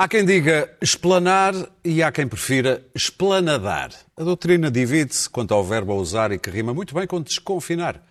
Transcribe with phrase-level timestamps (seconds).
[0.00, 1.52] Há quem diga esplanar
[1.84, 3.90] e há quem prefira esplanadar.
[4.16, 8.02] A doutrina divide-se quanto ao verbo a usar e que rima muito bem com desconfinar.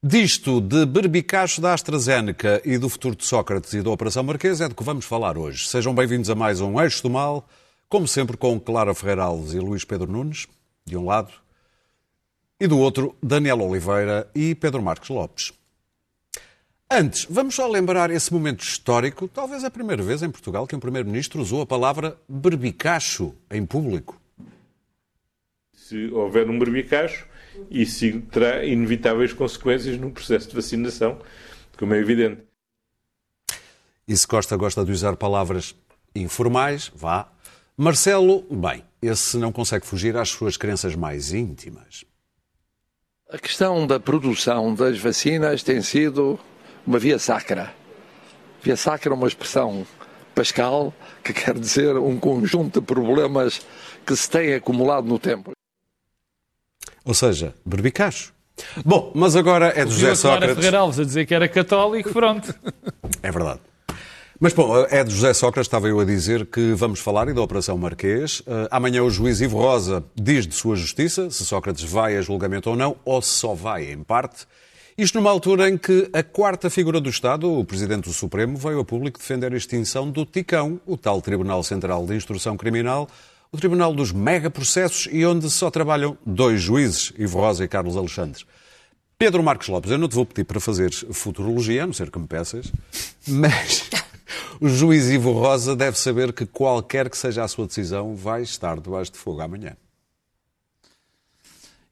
[0.00, 4.68] Disto, de berbicacho da AstraZeneca e do futuro de Sócrates e da Operação Marquês é
[4.68, 5.68] do que vamos falar hoje.
[5.68, 7.48] Sejam bem-vindos a mais um Eixo do Mal,
[7.88, 10.46] como sempre com Clara Ferreira Alves e Luís Pedro Nunes,
[10.86, 11.32] de um lado,
[12.60, 15.52] e do outro, Daniel Oliveira e Pedro Marques Lopes.
[16.90, 20.80] Antes, vamos só lembrar esse momento histórico, talvez a primeira vez em Portugal que um
[20.80, 24.20] Primeiro-Ministro usou a palavra berbicacho em público.
[25.72, 27.26] Se houver um berbicacho,
[27.70, 31.20] isso terá inevitáveis consequências no processo de vacinação,
[31.78, 32.42] como é evidente.
[34.06, 35.74] E se Costa gosta de usar palavras
[36.14, 37.28] informais, vá.
[37.76, 42.04] Marcelo, bem, esse não consegue fugir às suas crenças mais íntimas.
[43.28, 46.38] A questão da produção das vacinas tem sido
[46.86, 47.72] uma via sacra.
[48.62, 49.86] Via sacra é uma expressão
[50.34, 53.60] pascal que quer dizer um conjunto de problemas
[54.04, 55.52] que se têm acumulado no tempo.
[57.04, 58.32] Ou seja, berbicacho.
[58.84, 60.56] Bom, mas agora é do José Sócrates.
[60.56, 62.54] Ferreira Alves a dizer que era católico, pronto.
[63.22, 63.60] É verdade.
[64.40, 67.40] Mas, bom, é de José Sócrates, estava eu a dizer que vamos falar e da
[67.40, 68.40] Operação Marquês.
[68.40, 72.70] Uh, amanhã o juiz Ivo Rosa diz de sua justiça se Sócrates vai a julgamento
[72.70, 74.46] ou não, ou se só vai em parte.
[74.96, 78.78] Isto numa altura em que a quarta figura do Estado, o Presidente do Supremo, veio
[78.78, 83.08] a público defender a extinção do TICão, o tal Tribunal Central de Instrução Criminal,
[83.50, 88.44] o Tribunal dos megaprocessos e onde só trabalham dois juízes, Ivo Rosa e Carlos Alexandre.
[89.18, 92.18] Pedro Marcos Lopes, eu não te vou pedir para fazeres futurologia, a não ser que
[92.20, 92.72] me peças,
[93.26, 93.90] mas
[94.60, 98.78] o juiz Ivo Rosa deve saber que qualquer que seja a sua decisão vai estar
[98.78, 99.76] debaixo de fogo amanhã.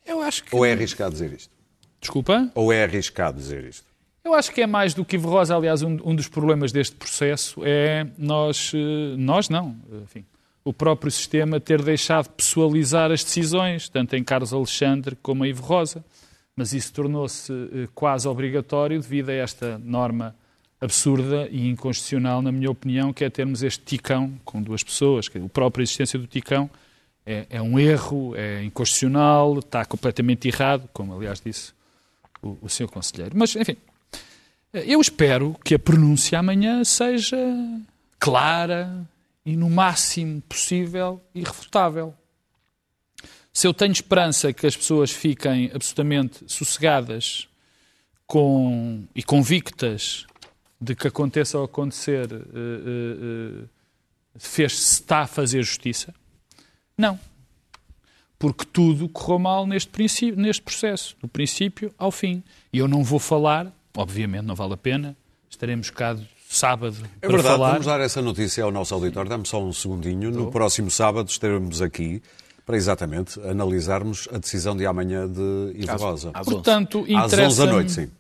[0.07, 0.55] Eu acho que...
[0.55, 1.62] Ou é arriscado dizer isto?
[2.03, 2.51] Desculpa?
[2.57, 3.87] Ou é arriscado dizer isto?
[4.25, 5.57] Eu acho que é mais do que Ivo Rosa.
[5.57, 10.25] Aliás, um, um dos problemas deste processo é nós, eh, nós não, enfim,
[10.65, 15.63] o próprio sistema ter deixado pessoalizar as decisões, tanto em Carlos Alexandre como em Ivo
[15.63, 16.05] Rosa.
[16.57, 20.35] Mas isso tornou-se eh, quase obrigatório devido a esta norma
[20.81, 25.29] absurda e inconstitucional, na minha opinião, que é termos este ticão com duas pessoas.
[25.29, 26.69] Que a própria existência do ticão
[27.25, 31.73] é, é um erro, é inconstitucional, está completamente errado, como aliás disse
[32.43, 33.37] o, o senhor conselheiro.
[33.37, 33.77] Mas, enfim,
[34.73, 37.37] eu espero que a pronúncia amanhã seja
[38.19, 39.07] clara
[39.45, 42.15] e, no máximo possível, irrefutável.
[43.53, 47.49] Se eu tenho esperança que as pessoas fiquem absolutamente sossegadas
[48.27, 50.27] com, e convictas
[50.81, 53.69] de que aconteça ou acontecer, uh, uh, uh,
[54.37, 56.15] fez, se está a fazer justiça,
[56.97, 57.19] não.
[58.43, 62.43] Porque tudo correu mal neste, princípio, neste processo, do princípio ao fim.
[62.73, 65.17] E eu não vou falar, obviamente não vale a pena,
[65.49, 66.17] estaremos cá
[66.51, 67.71] sábado é para verdade, falar.
[67.71, 69.31] vamos dar essa notícia ao nosso auditório.
[69.31, 70.33] Dá-me só um segundinho.
[70.33, 72.21] No próximo sábado estaremos aqui
[72.67, 76.33] para exatamente analisarmos a decisão de amanhã de Ivo Rosa.
[76.35, 78.11] Às Portanto, às 11 da noite, sim.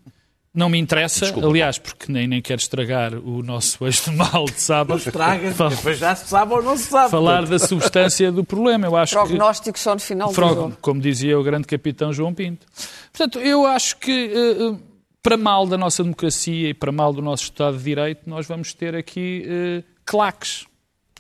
[0.54, 4.44] Não me interessa, Desculpa, aliás, porque nem, nem quero estragar o nosso eixo de mal
[4.44, 4.98] de sábado.
[4.98, 7.10] Estraga, depois já se sabe ou não se sabe.
[7.10, 8.86] Falar da substância do problema.
[8.86, 10.76] Eu acho Prognóstico só no final que, do jogo.
[10.82, 12.66] Como dizia o grande capitão João Pinto.
[13.10, 14.78] Portanto, eu acho que, uh,
[15.22, 18.74] para mal da nossa democracia e para mal do nosso Estado de Direito, nós vamos
[18.74, 20.66] ter aqui uh, claques.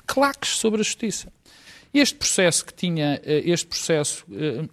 [0.06, 1.32] Claques sobre a justiça.
[1.94, 4.24] Este processo que tinha, este processo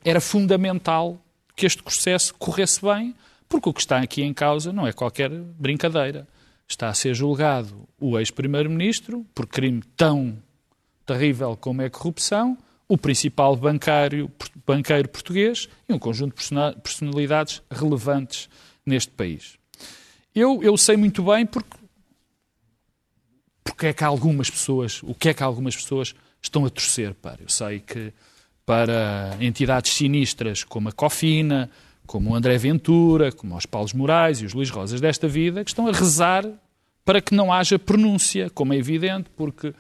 [0.05, 1.19] era fundamental
[1.55, 3.13] que este processo corresse bem,
[3.49, 6.27] porque o que está aqui em causa não é qualquer brincadeira.
[6.67, 10.37] Está a ser julgado o ex-primeiro-ministro por crime tão
[11.03, 12.55] terrível como é a corrupção,
[12.87, 14.31] o principal bancário,
[14.65, 18.47] banqueiro português e um conjunto de personalidades relevantes
[18.85, 19.57] neste país.
[20.33, 21.77] Eu, eu sei muito bem porque,
[23.63, 27.41] porque é que algumas pessoas, o que é que algumas pessoas estão a torcer para.
[27.41, 28.13] Eu sei que
[28.63, 31.69] para entidades sinistras como a Cofina,
[32.09, 35.69] como o André Ventura, como os Paulos Moraes e os Luís Rosas desta vida, que
[35.69, 36.43] estão a rezar
[37.05, 39.75] para que não haja pronúncia, como é evidente, porque uh,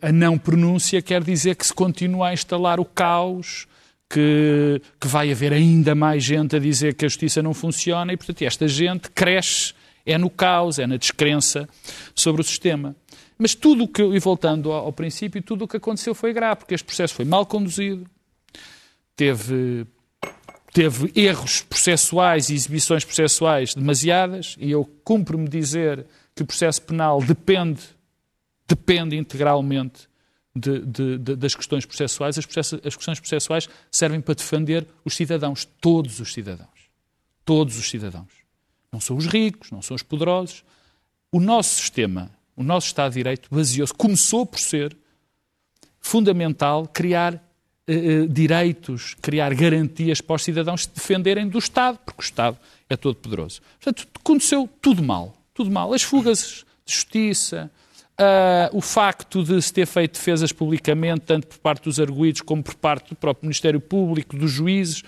[0.00, 3.68] a não pronúncia quer dizer que se continua a instalar o caos,
[4.08, 8.16] que, que vai haver ainda mais gente a dizer que a justiça não funciona e,
[8.16, 9.74] portanto, esta gente cresce,
[10.06, 11.68] é no caos, é na descrença
[12.14, 12.96] sobre o sistema.
[13.36, 16.60] Mas tudo o que, e voltando ao, ao princípio, tudo o que aconteceu foi grave,
[16.60, 18.06] porque este processo foi mal conduzido,
[19.14, 19.86] teve
[20.74, 26.04] teve erros processuais e exibições processuais demasiadas, e eu cumpro-me dizer
[26.34, 27.80] que o processo penal depende,
[28.68, 30.06] depende integralmente
[30.54, 32.36] de, de, de, das questões processuais.
[32.36, 36.68] As, process, as questões processuais servem para defender os cidadãos, todos os cidadãos.
[37.44, 38.32] Todos os cidadãos.
[38.92, 40.64] Não são os ricos, não são os poderosos.
[41.32, 44.96] O nosso sistema o nosso Estado de Direito baseou-se, começou por ser
[46.00, 47.42] fundamental criar
[47.86, 52.58] eh, direitos, criar garantias para os cidadãos se defenderem do Estado, porque o Estado
[52.88, 53.60] é todo poderoso.
[53.80, 55.34] Portanto, aconteceu tudo mal.
[55.52, 55.92] Tudo mal.
[55.92, 57.70] As fugas de justiça,
[58.18, 62.62] uh, o facto de se ter feito defesas publicamente, tanto por parte dos arguídos como
[62.62, 65.02] por parte do próprio Ministério Público, dos juízes,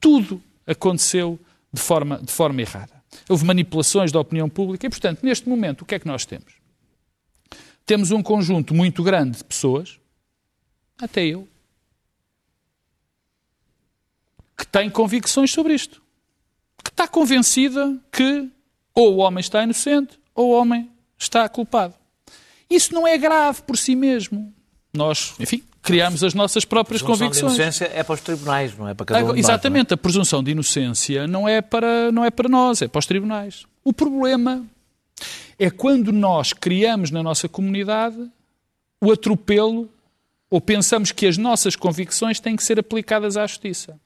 [0.00, 1.38] tudo aconteceu
[1.72, 3.00] de forma, de forma errada.
[3.28, 6.54] Houve manipulações da opinião pública e, portanto, neste momento, o que é que nós temos?
[7.84, 9.98] Temos um conjunto muito grande de pessoas,
[10.98, 11.48] até eu,
[14.60, 16.02] que tem convicções sobre isto.
[16.84, 18.46] Que está convencida que
[18.94, 21.94] ou o homem está inocente ou o homem está culpado.
[22.68, 24.52] Isso não é grave por si mesmo.
[24.92, 27.52] Nós, enfim, criamos as nossas próprias a convicções.
[27.52, 29.34] A inocência é para os tribunais, não é para cada um.
[29.36, 32.98] Exatamente, nós, a presunção de inocência não é, para, não é para nós, é para
[32.98, 33.64] os tribunais.
[33.82, 34.62] O problema
[35.58, 38.30] é quando nós criamos na nossa comunidade
[39.00, 39.88] o atropelo
[40.50, 43.98] ou pensamos que as nossas convicções têm que ser aplicadas à justiça.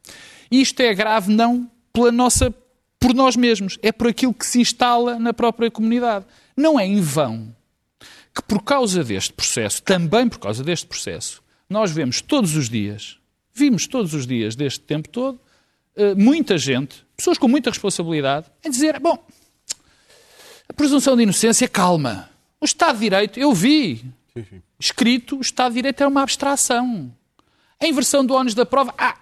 [0.51, 2.53] E isto é grave não pela nossa,
[2.99, 6.25] por nós mesmos, é por aquilo que se instala na própria comunidade.
[6.57, 7.55] Não é em vão
[8.35, 13.17] que por causa deste processo, também por causa deste processo, nós vemos todos os dias,
[13.55, 15.41] vimos todos os dias deste tempo todo,
[15.95, 19.25] eh, muita gente, pessoas com muita responsabilidade, a dizer: bom,
[20.69, 22.29] a presunção de inocência, calma.
[22.61, 24.05] O Estado de Direito, eu vi,
[24.81, 27.15] escrito, o Estado de Direito é uma abstração.
[27.81, 29.17] A inversão do ónus da prova, ah,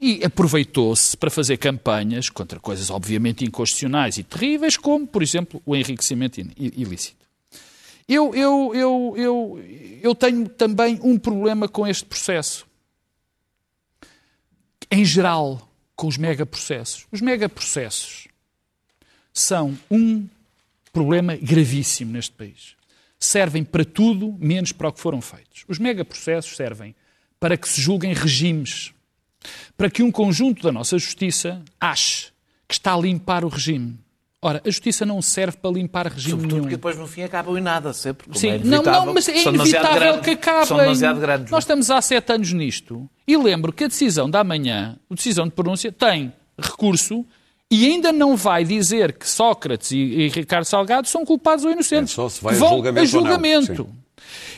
[0.00, 5.74] e aproveitou-se para fazer campanhas contra coisas obviamente inconstitucionais e terríveis, como, por exemplo, o
[5.74, 7.26] enriquecimento ilícito.
[8.08, 9.64] Eu, eu, eu, eu,
[10.02, 12.66] eu tenho também um problema com este processo.
[14.90, 17.06] Em geral, com os megaprocessos.
[17.10, 18.28] Os megaprocessos
[19.34, 20.26] são um
[20.92, 22.76] problema gravíssimo neste país.
[23.18, 25.64] Servem para tudo, menos para o que foram feitos.
[25.66, 26.94] Os megaprocessos servem
[27.38, 28.94] para que se julguem regimes
[29.76, 32.28] para que um conjunto da nossa justiça ache
[32.66, 33.98] que está a limpar o regime.
[34.40, 36.62] Ora, a justiça não serve para limpar regime Sobretudo nenhum.
[36.62, 38.38] porque depois no fim acabam em nada, sempre.
[38.38, 40.66] Sim, é não, não, mas é inevitável que acabem.
[40.66, 41.50] São demasiado grandes.
[41.50, 45.46] Nós estamos há sete anos nisto e lembro que a decisão da manhã, a decisão
[45.46, 47.26] de pronúncia, tem recurso
[47.70, 52.12] e ainda não vai dizer que Sócrates e, e Ricardo Salgado são culpados ou inocentes.
[52.12, 53.00] É só se vai Vão a julgamento.
[53.00, 53.88] A julgamento.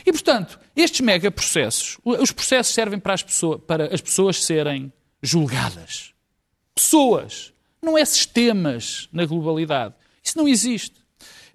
[0.05, 4.91] E, portanto, estes megaprocessos, os processos servem para as, pessoas, para as pessoas serem
[5.21, 6.13] julgadas.
[6.73, 9.93] Pessoas, não é sistemas na globalidade.
[10.23, 11.01] Isso não existe.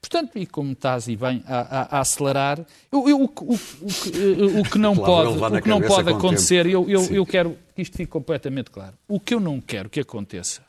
[0.00, 4.60] Portanto, e como estás e bem a, a, a acelerar, eu, eu, o, o, o,
[4.60, 7.96] o, que não pode, o que não pode acontecer, eu, eu, eu quero que isto
[7.96, 8.96] fique completamente claro.
[9.08, 10.64] O que eu não quero que aconteça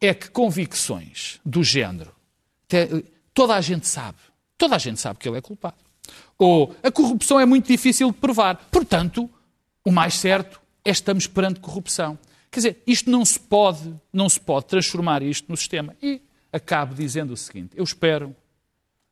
[0.00, 2.12] é que convicções do género,
[3.32, 4.18] toda a gente sabe,
[4.58, 5.76] toda a gente sabe que ele é culpado.
[6.42, 8.56] Ou a corrupção é muito difícil de provar.
[8.68, 9.30] Portanto,
[9.84, 12.18] o mais certo é estamos perante corrupção.
[12.50, 15.94] Quer dizer, isto não se pode, não se pode transformar isto no sistema.
[16.02, 16.20] E
[16.52, 18.34] acabo dizendo o seguinte: eu espero,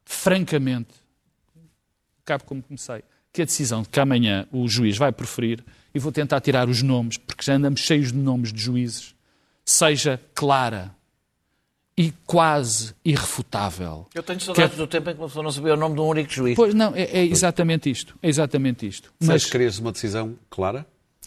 [0.04, 0.92] francamente,
[2.24, 6.10] acabo como comecei, que a decisão de que amanhã o juiz vai proferir, e vou
[6.10, 9.14] tentar tirar os nomes, porque já andamos cheios de nomes de juízes,
[9.64, 10.96] seja clara
[12.00, 14.06] e quase irrefutável.
[14.14, 14.76] Eu tenho saudades que...
[14.78, 16.56] do tempo em que uma pessoa não sabia o nome de um único juiz.
[16.56, 18.16] Pois não, é, é exatamente isto.
[18.22, 19.12] É exatamente isto.
[19.20, 20.86] Mas querias uma decisão clara?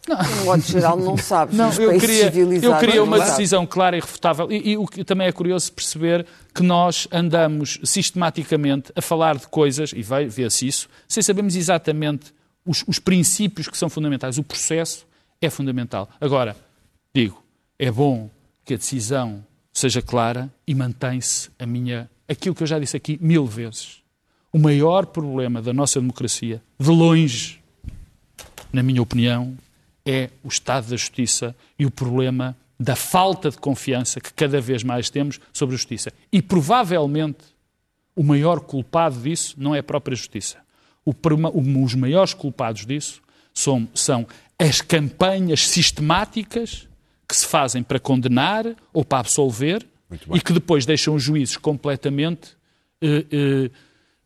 [0.10, 0.18] Não.
[0.18, 1.56] No modo geral, não sabes.
[1.56, 4.52] Não, eu queria, eu queria uma decisão clara e refutável.
[4.52, 6.26] E, e, o que também é curioso perceber
[6.56, 12.34] que nós andamos sistematicamente a falar de coisas, e vê-se isso, sem sabermos exatamente
[12.66, 14.40] os, os princípios que são fundamentais.
[14.40, 15.06] O processo
[15.40, 16.10] é fundamental.
[16.20, 16.56] Agora,
[17.14, 17.44] digo,
[17.78, 18.28] é bom
[18.66, 22.10] que a decisão seja clara e mantém-se a minha.
[22.30, 24.04] aquilo que eu já disse aqui mil vezes.
[24.52, 27.60] O maior problema da nossa democracia, de longe,
[28.72, 29.58] na minha opinião,
[30.06, 34.84] é o estado da justiça e o problema da falta de confiança que cada vez
[34.84, 36.12] mais temos sobre a justiça.
[36.32, 37.44] E provavelmente
[38.16, 40.58] o maior culpado disso não é a própria justiça.
[41.06, 41.14] O,
[41.84, 43.22] os maiores culpados disso
[43.54, 44.28] são, são
[44.60, 46.88] as campanhas sistemáticas
[47.28, 49.86] que se fazem para condenar ou para absolver
[50.34, 52.56] e que depois deixam os juízes completamente,
[53.02, 53.72] eh, eh,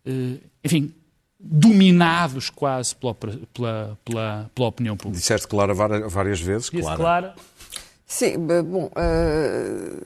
[0.05, 0.93] eh, enfim,
[1.39, 5.19] dominados quase pela, pela, pela, pela opinião pública.
[5.19, 6.97] Disseste Clara várias vezes, Disse Clara.
[6.97, 7.35] Clara.
[8.05, 10.05] Sim, bom, uh,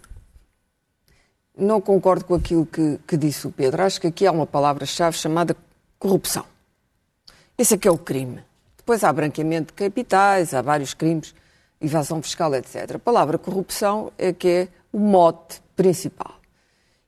[1.57, 3.83] não concordo com aquilo que, que, disse o Pedro.
[3.83, 5.55] Acho que aqui há uma palavra-chave chamada
[5.99, 6.45] corrupção.
[7.57, 8.43] Esse é que é o crime.
[8.75, 11.35] Depois há branqueamento de capitais, há vários crimes,
[11.81, 12.95] evasão fiscal, etc.
[12.95, 16.35] A palavra corrupção é que é o mote principal.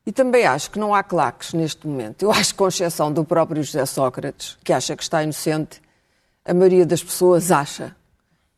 [0.05, 2.23] E também acho que não há claques neste momento.
[2.23, 5.81] Eu acho que, com exceção do próprio José Sócrates, que acha que está inocente,
[6.43, 7.95] a maioria das pessoas acha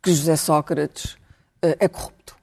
[0.01, 1.17] que José Sócrates
[1.61, 2.35] eh, é corrupto.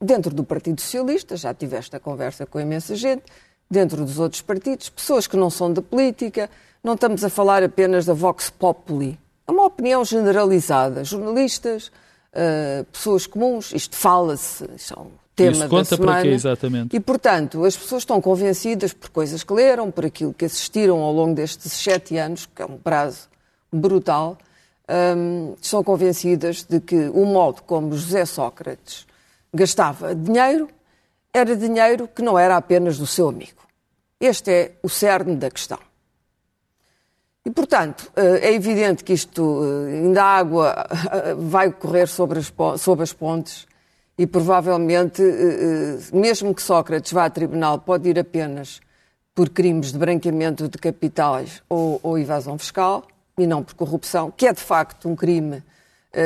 [0.00, 3.24] Dentro do Partido Socialista, já tive esta conversa com imensa gente,
[3.70, 6.50] dentro dos outros partidos, pessoas que não são da política,
[6.82, 9.18] não estamos a falar apenas da Vox Populi.
[9.46, 11.04] É uma opinião generalizada.
[11.04, 11.92] Jornalistas,
[12.34, 16.12] eh, pessoas comuns, isto fala-se, isto é um tema Isso da conta semana.
[16.12, 16.96] para quê, exatamente?
[16.96, 21.12] E, portanto, as pessoas estão convencidas por coisas que leram, por aquilo que assistiram ao
[21.12, 23.28] longo destes sete anos, que é um prazo
[23.72, 24.38] brutal,
[25.16, 29.06] hum, estão convencidas de que o modo como José Sócrates
[29.52, 30.68] gastava dinheiro
[31.34, 33.62] era dinheiro que não era apenas do seu amigo.
[34.20, 35.78] Este é o cerne da questão.
[37.44, 40.86] E, portanto, eh, é evidente que isto, eh, ainda a água
[41.36, 43.66] vai correr sobre as, sobre as pontes
[44.16, 48.80] e provavelmente, eh, mesmo que Sócrates vá a tribunal, pode ir apenas
[49.34, 54.46] por crimes de branqueamento de capitais ou, ou evasão fiscal e não por corrupção, que
[54.46, 55.62] é de facto um crime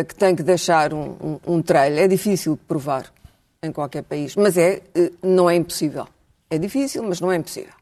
[0.09, 1.15] que tem que deixar um,
[1.47, 2.01] um, um trailho.
[2.01, 3.07] É difícil de provar
[3.63, 4.83] em qualquer país, mas é,
[5.23, 6.09] não é impossível.
[6.51, 7.76] É difícil, mas não é impossível.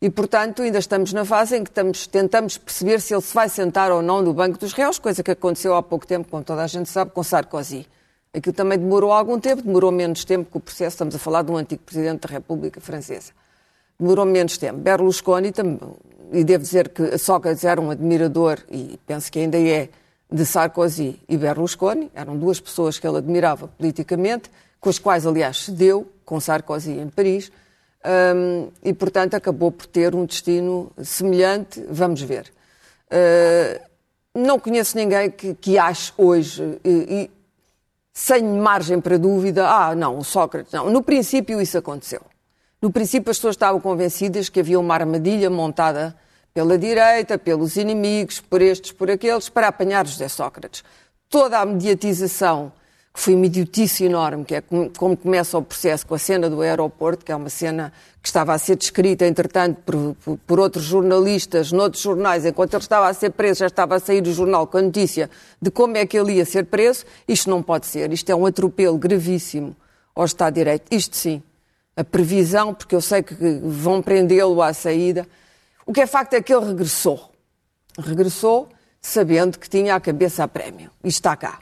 [0.00, 3.48] E, portanto, ainda estamos na fase em que estamos, tentamos perceber se ele se vai
[3.48, 6.62] sentar ou não no Banco dos Réus, coisa que aconteceu há pouco tempo, como toda
[6.62, 7.86] a gente sabe, com Sarkozy.
[8.34, 11.50] Aquilo também demorou algum tempo, demorou menos tempo que o processo, estamos a falar de
[11.50, 13.32] um antigo presidente da República Francesa.
[13.98, 14.78] Demorou menos tempo.
[14.78, 15.50] Berlusconi,
[16.30, 19.88] e devo dizer que Sócrates era um admirador, e penso que ainda é,
[20.30, 25.64] de Sarkozy e Berlusconi, eram duas pessoas que ele admirava politicamente, com as quais, aliás,
[25.64, 27.50] se deu, com Sarkozy em Paris,
[28.06, 31.84] Hum, e, portanto, acabou por ter um destino semelhante.
[31.90, 32.52] Vamos ver.
[33.10, 33.80] Uh,
[34.32, 37.30] não conheço ninguém que, que ache hoje, e, e,
[38.12, 40.88] sem margem para dúvida, ah, não, Sócrates, não.
[40.88, 42.20] No princípio isso aconteceu.
[42.80, 46.14] No princípio as pessoas estavam convencidas que havia uma armadilha montada
[46.54, 50.84] pela direita, pelos inimigos, por estes, por aqueles, para apanhar José Sócrates.
[51.28, 52.72] Toda a mediatização
[53.16, 56.60] que foi uma idiotice enorme, que é como, começa o processo com a cena do
[56.60, 60.84] aeroporto, que é uma cena que estava a ser descrita, entretanto, por, por, por, outros
[60.84, 64.66] jornalistas, noutros jornais, enquanto ele estava a ser preso, já estava a sair o jornal
[64.66, 65.30] com a notícia
[65.62, 67.06] de como é que ele ia ser preso.
[67.26, 68.12] Isto não pode ser.
[68.12, 69.74] Isto é um atropelo gravíssimo
[70.14, 70.84] ao Estado de Direito.
[70.90, 71.42] Isto sim.
[71.96, 75.26] A previsão, porque eu sei que vão prendê-lo à saída.
[75.86, 77.32] O que é facto é que ele regressou.
[77.98, 78.68] Regressou
[79.00, 80.90] sabendo que tinha a cabeça a prémio.
[81.02, 81.60] E está cá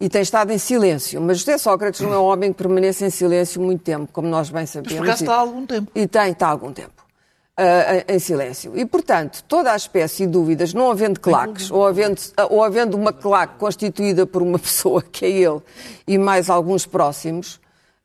[0.00, 1.20] e tem estado em silêncio.
[1.20, 4.48] Mas José Sócrates não é um homem que permanece em silêncio muito tempo, como nós
[4.48, 4.92] bem sabemos.
[4.92, 5.92] Mas por acaso está há algum tempo.
[5.94, 7.04] E tem, está há algum tempo.
[7.58, 8.72] Uh, em silêncio.
[8.74, 13.12] E, portanto, toda a espécie de dúvidas, não havendo claques, ou havendo, ou havendo uma
[13.12, 15.60] claque constituída por uma pessoa, que é ele,
[16.06, 17.60] e mais alguns próximos,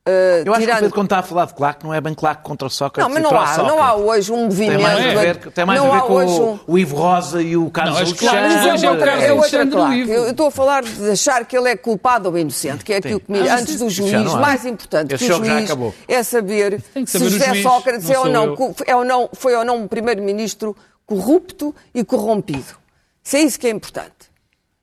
[0.07, 0.65] Uh, eu acho tirando...
[0.65, 3.12] que o Pedro, quando está a falar de claque, não é bem claque contra Sócrates.
[3.12, 4.77] Não, mas não há, não há hoje um movimento.
[4.77, 6.59] Tem mais a ver, tem mais não a ver com o, um...
[6.67, 8.41] o, Ivo Rosa e o Carlos não, Alexandre.
[8.41, 10.07] Mas é outra, é outra claque.
[10.07, 13.19] Eu estou a falar de achar que ele é culpado ou inocente, que é aquilo
[13.19, 13.50] que me...
[13.50, 15.95] Ah, Antes do juiz, mais importante Esse que o juiz acabou.
[16.07, 19.29] é saber, se saber o José juiz, Sócrates não é ou não, é ou não,
[19.33, 22.77] foi ou não um primeiro-ministro corrupto e corrompido.
[23.24, 24.13] Isso é isso que é importante.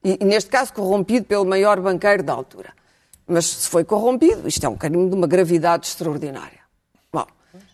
[0.02, 2.70] E, e neste caso, corrompido pelo maior banqueiro da altura.
[3.32, 6.60] Mas se foi corrompido, isto é um crime de uma gravidade extraordinária.
[7.12, 7.26] Bom,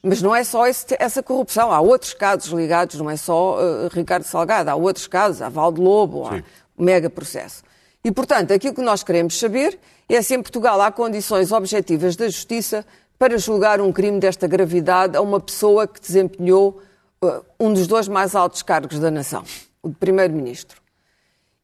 [0.03, 1.73] mas não é só esse- essa corrupção.
[1.73, 5.81] Há outros casos ligados, não é só eh, Ricardo Salgado, há outros casos, há Valde
[5.81, 6.43] Lobo, há
[6.79, 7.63] mega processo.
[8.05, 12.27] E, portanto, aquilo que nós queremos saber é se em Portugal há condições objetivas da
[12.29, 12.87] justiça
[13.19, 16.81] para julgar um crime desta gravidade a uma pessoa que desempenhou
[17.25, 19.43] eh, um dos dois mais altos cargos da nação,
[19.83, 20.81] o de Primeiro-Ministro.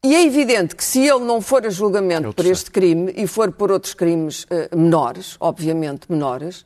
[0.05, 3.51] E é evidente que se ele não for a julgamento por este crime e for
[3.51, 6.63] por outros crimes eh, menores, obviamente menores,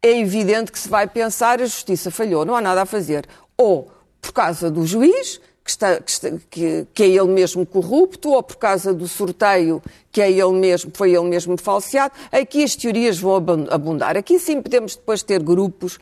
[0.00, 3.26] é evidente que se vai pensar a justiça falhou, não há nada a fazer.
[3.56, 3.90] Ou
[4.20, 8.40] por causa do juiz, que, está- que está- que- que é ele mesmo corrupto, ou
[8.40, 12.12] por causa do sorteio, que é ele mesmo, foi ele mesmo falseado.
[12.30, 14.16] Aqui as teorias vão abun- abundar.
[14.16, 15.98] Aqui sim podemos depois ter grupos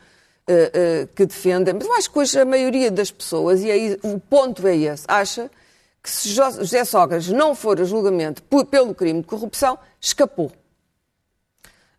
[0.47, 3.99] eh, eh, que defendem, mas eu acho que hoje a maioria das pessoas, e aí
[4.03, 5.51] o ponto é esse, acha
[6.05, 10.53] que se Jo- José Sócrates não for a julgamento por- pelo crime de corrupção, escapou.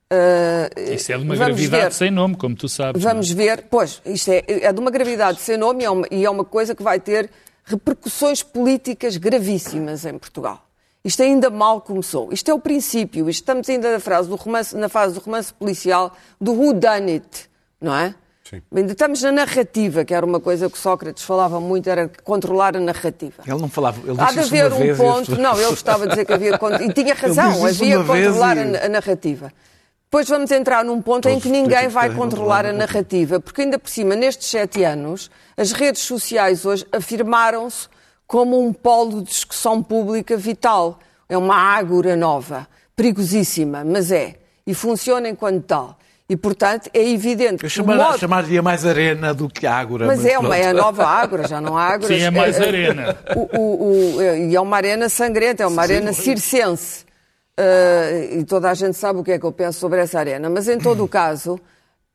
[0.09, 1.91] Ah, Isso é de uma gravidade ver.
[1.93, 3.03] sem nome, como tu sabes.
[3.03, 3.13] não é?
[3.13, 6.25] Vamos ver, pois, isto é, é de uma gravidade sem nome e é, uma, e
[6.25, 7.29] é uma coisa que vai ter
[7.63, 10.61] repercussões políticas gravíssimas em Portugal.
[11.03, 12.31] Isto ainda mal começou.
[12.31, 13.27] Isto é o princípio.
[13.29, 17.11] Isto estamos ainda na, frase do romance, na fase do romance policial, do who done
[17.11, 17.49] it,
[17.81, 18.13] não é?
[18.47, 18.61] Sim.
[18.75, 22.79] Ainda estamos na narrativa, que era uma coisa que Sócrates falava muito, era controlar a
[22.79, 23.41] narrativa.
[23.45, 25.35] Ele não falava, ele Há disse de haver uma um vez ponto.
[25.41, 26.51] Não, ele gostava de dizer que havia.
[26.81, 29.51] E tinha razão, havia controlar e- a, a narrativa.
[30.03, 33.39] Depois vamos entrar num ponto em Todos que os ninguém vai controlar a a narrativa,
[33.39, 37.89] porque ainda por cima, nestes sete anos, as redes sociais hoje afirmaram-se
[38.27, 40.99] como um polo de discussão pública vital.
[41.27, 44.35] É uma ágora nova, perigosíssima, mas é.
[44.67, 45.97] E funciona enquanto tal.
[46.27, 48.17] E, portanto, é evidente Eu que o chamar, modo...
[48.17, 50.07] chamaria mais arena do que ágora.
[50.07, 52.07] Mas é, uma, é a nova ágora, já não há ágora.
[52.07, 53.15] Sim, é mais arena.
[53.35, 57.05] O, o- o- e é uma arena sangrenta, é uma arena circense.
[57.59, 60.49] Uh, e toda a gente sabe o que é que eu penso sobre essa arena.
[60.49, 61.59] Mas, em todo o caso,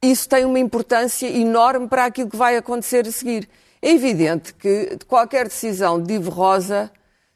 [0.02, 3.48] isso tem uma importância enorme para aquilo que vai acontecer a seguir.
[3.80, 6.90] É evidente que qualquer decisão de Ivo Rosa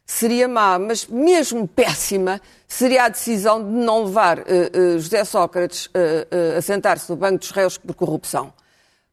[0.05, 5.87] seria má, mas mesmo péssima seria a decisão de não levar uh, uh, José Sócrates
[5.87, 8.53] uh, a sentar-se no banco dos réus por corrupção.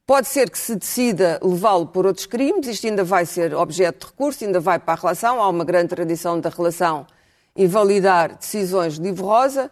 [0.05, 4.11] Pode ser que se decida levá-lo por outros crimes, isto ainda vai ser objeto de
[4.11, 7.07] recurso, ainda vai para a relação, há uma grande tradição da relação
[7.55, 9.69] invalidar decisões de Ivo Rosa.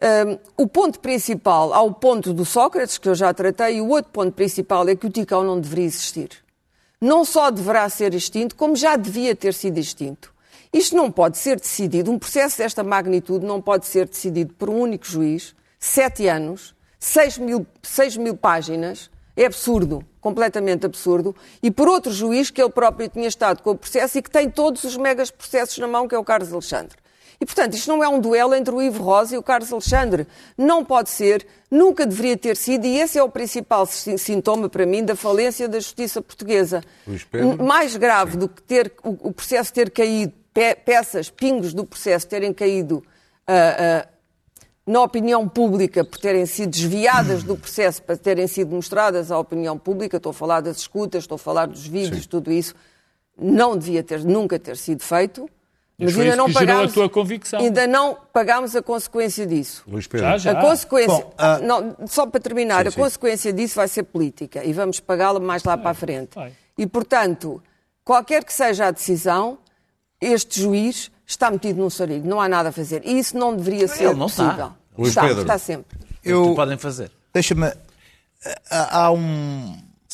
[0.00, 3.88] Um, o ponto principal, há o ponto do Sócrates, que eu já tratei, e o
[3.88, 6.30] outro ponto principal é que o Ticão não deveria existir.
[7.00, 10.32] Não só deverá ser extinto, como já devia ter sido extinto.
[10.72, 14.80] Isto não pode ser decidido, um processo desta magnitude não pode ser decidido por um
[14.80, 21.88] único juiz, sete anos, seis mil, seis mil páginas, é absurdo, completamente absurdo, e por
[21.88, 24.96] outro juiz que ele próprio tinha estado com o processo e que tem todos os
[24.96, 26.96] megas processos na mão, que é o Carlos Alexandre.
[27.40, 30.26] E, portanto, isto não é um duelo entre o Ivo Rosa e o Carlos Alexandre.
[30.56, 34.84] Não pode ser, nunca deveria ter sido, e esse é o principal sin- sintoma para
[34.84, 36.82] mim da falência da justiça portuguesa.
[37.64, 42.52] Mais grave do que ter o processo ter caído, pe- peças, pingos do processo terem
[42.52, 43.04] caído
[43.46, 44.08] ah, ah,
[44.86, 49.78] na opinião pública por terem sido desviadas do processo para terem sido mostradas à opinião
[49.78, 52.74] pública, estou a falar das escutas, estou a falar dos vídeos, tudo isso,
[53.38, 55.48] não devia ter, nunca ter sido feito.
[56.00, 57.58] Mas foi isso que gerou a tua convicção.
[57.60, 59.82] Ainda não pagámos a consequência disso.
[59.86, 60.26] Luís Pedro.
[60.28, 60.52] Já, já.
[60.52, 63.00] A consequência, Bom, ah, não, só para terminar, Sim, a sim.
[63.00, 66.36] consequência disso vai ser política e vamos pagá-la mais lá para a frente.
[66.36, 66.52] vai.
[66.78, 67.60] E, portanto,
[68.04, 69.58] qualquer que seja a decisão,
[70.20, 73.02] este juiz está metido num sarigo, não há nada a fazer.
[73.04, 74.44] E isso não deveria ser não está.
[74.44, 74.72] possível.
[74.96, 75.42] Luís está, Pedro.
[75.42, 75.96] está sempre.
[75.96, 77.10] O que Eu, podem fazer.
[77.32, 77.72] deixa-me.
[78.70, 79.10] Há há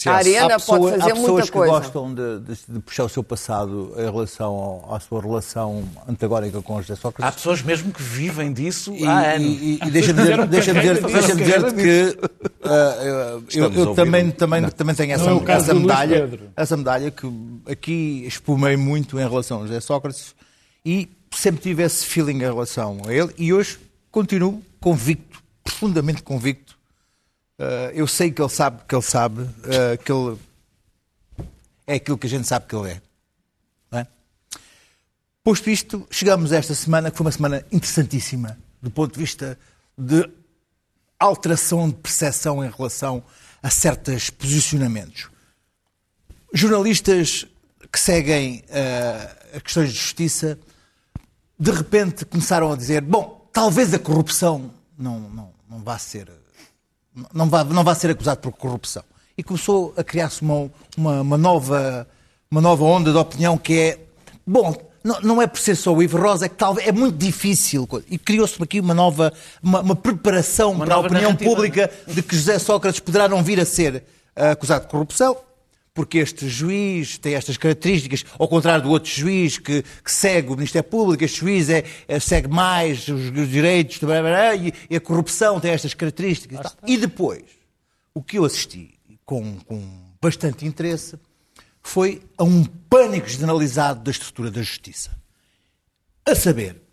[0.06, 0.10] um.
[0.10, 1.72] A Arena há pode pessoa- fazer há pessoas muita que coisa.
[1.72, 6.60] gostam de, de- de puxar o seu passado em relação ao- à sua relação antagónica
[6.62, 7.36] com José Há Sócrates.
[7.36, 9.46] pessoas mesmo que vivem disso E, há anos.
[9.46, 12.18] e- e deixa-me dizer, Fizeram deixa dizer, deixa dizer que
[12.64, 17.26] ah, eu, eu- também, também, também tenho essa, é essa medalha, essa medalha que
[17.70, 20.34] aqui espumei muito em relação a José Sócrates
[20.84, 23.78] e sempre tive esse feeling em relação a ele e hoje
[24.10, 26.73] continuo convicto, profundamente convicto.
[27.58, 30.38] Ah, eu sei que ele sabe que ele sabe ah, que ele
[31.86, 33.02] é aquilo que a gente sabe que ele é.
[33.92, 34.06] é?
[35.42, 39.58] Posto isto, chegamos a esta semana, que foi uma semana interessantíssima, do ponto de vista
[39.96, 40.28] de
[41.18, 43.22] alteração de percepção em relação
[43.62, 45.28] a certos posicionamentos.
[46.52, 47.46] Jornalistas
[47.92, 48.64] que seguem
[49.54, 50.58] as questões de justiça,
[51.58, 56.30] de repente começaram a dizer: bom, talvez a corrupção não, não, não vá ser
[57.32, 59.02] não vai, não vai ser acusado por corrupção.
[59.36, 62.06] E começou a criar-se uma, uma, uma nova,
[62.50, 63.98] uma nova onda de opinião que é,
[64.46, 67.18] bom, não, não é por ser só o Ivo Rosa, é que talvez é muito
[67.18, 67.86] difícil.
[68.08, 71.50] E criou-se aqui uma nova, uma, uma preparação para a opinião narrativa.
[71.50, 74.02] pública de que José Sócrates poderá não vir a ser
[74.34, 75.36] ah, acusado de corrupção.
[75.94, 80.56] Porque este juiz tem estas características, ao contrário do outro juiz que, que segue o
[80.56, 84.96] Ministério Público, este juiz é, é- segue mais os, os direitos blá, blá, e, e
[84.96, 86.76] a corrupção tem estas características.
[86.84, 86.94] E.
[86.94, 87.44] E depois,
[88.12, 89.82] o que eu assisti com, com
[90.20, 91.16] bastante interesse
[91.80, 95.10] foi a um pânico generalizado da estrutura da justiça.
[96.26, 96.84] A saber,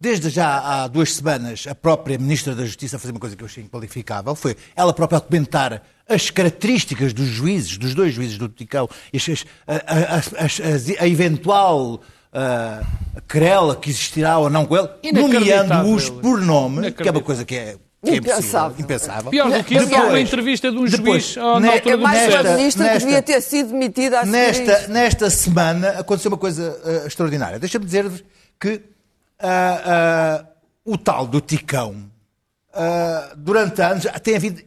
[0.00, 3.46] Desde já há duas semanas, a própria Ministra da Justiça fazer uma coisa que eu
[3.46, 8.48] achei inqualificável, foi ela própria a comentar as características dos juízes, dos dois juízes do
[8.48, 12.00] Ticão, as- as- a, a- as- as- a eventual
[12.32, 12.82] ah,
[13.28, 17.54] querela que existirá ou não com ele, nomeando-os por nome, que é uma coisa que
[17.56, 18.76] é, que é Impensável.
[18.78, 19.30] impensável.
[19.30, 21.94] Pior do que isso, Depois- foi uma entrevista de um depois, juiz ne- na altura
[21.94, 25.88] É do mais Nesta- ministra que nesta- devia ter sido demitida a nesta, nesta semana
[25.90, 27.58] aconteceu uma coisa ah, extraordinária.
[27.58, 28.22] Deixa-me dizer-vos
[28.60, 28.82] que
[29.40, 29.82] ah,
[30.44, 30.46] ah,
[30.84, 32.08] o tal do Ticão,
[33.36, 34.62] durante anos, tem havido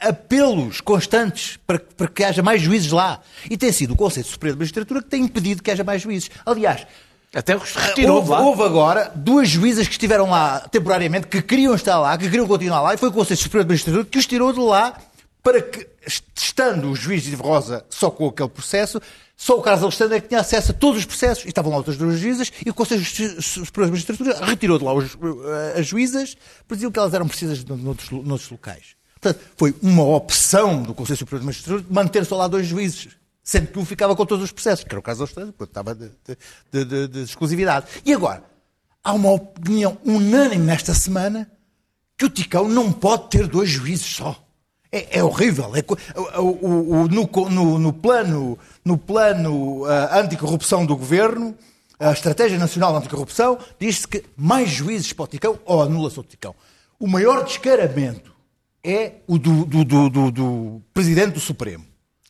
[0.00, 3.20] apelos constantes para, para que haja mais juízes lá.
[3.50, 6.30] E tem sido o Conselho Superior de Magistratura que tem impedido que haja mais juízes.
[6.44, 6.86] Aliás,
[7.34, 8.40] Até retirou houve, lá.
[8.40, 12.82] houve agora duas juízas que estiveram lá temporariamente, que queriam estar lá, que queriam continuar
[12.82, 14.98] lá, e foi o Conselho Superior de Magistratura que os tirou de lá
[15.42, 15.88] para que,
[16.36, 19.00] estando o juiz de Rosa só com aquele processo,
[19.36, 21.44] só o Carlos Alexandre é que tinha acesso a todos os processos.
[21.44, 24.92] E estavam lá outras duas juízes e o Conselho Superior de Magistratura retirou de lá
[24.94, 26.36] os, eh, as juízas
[26.68, 29.01] porque diziam que elas eram precisas noutros, noutros locais.
[29.22, 33.10] Portanto, foi uma opção do Conselho Superior de Magistratura manter só lá dois juízes.
[33.44, 35.94] Sendo que um ficava com todos os processos, que era o caso Alexandre, porque estava
[35.94, 36.10] de,
[36.72, 37.86] de- de- de exclusividade.
[38.04, 38.42] E agora,
[39.02, 41.48] há uma opinião unânime nesta semana
[42.18, 44.36] que o Ticão não pode ter dois juízes só.
[44.90, 45.72] É, é horrível.
[45.74, 51.54] É o- o- o- no, no- no plano, no plano ah, anticorrupção do governo,
[51.98, 56.54] a Estratégia Nacional Anticorrupção, diz-se que mais juízes para o Ticão ou anula-se o Ticão.
[56.98, 58.31] O maior descaramento
[58.84, 61.84] é o do, do- do- do- Presidente do Supremo.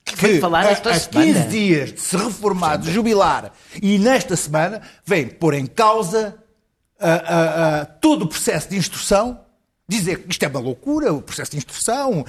[0.04, 1.00] Que veio falar a- a, semana.
[1.34, 6.36] 15 dias de se reformar, de jubilar, e nesta semana vem pôr em causa
[7.00, 9.40] ah, todo o processo de instrução,
[9.88, 12.24] dizer que isto é uma loucura, o processo de instrução,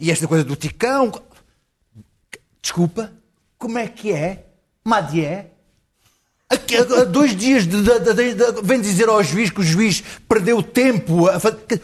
[0.00, 1.12] e esta coisa do ticão.
[2.62, 3.12] Desculpa,
[3.58, 4.46] como é que é?
[4.84, 5.46] Madié?
[6.48, 6.74] Aqui,
[7.10, 11.28] dois dias de, de- de- de- vem dizer ao juiz que o juiz perdeu tempo
[11.28, 11.38] a.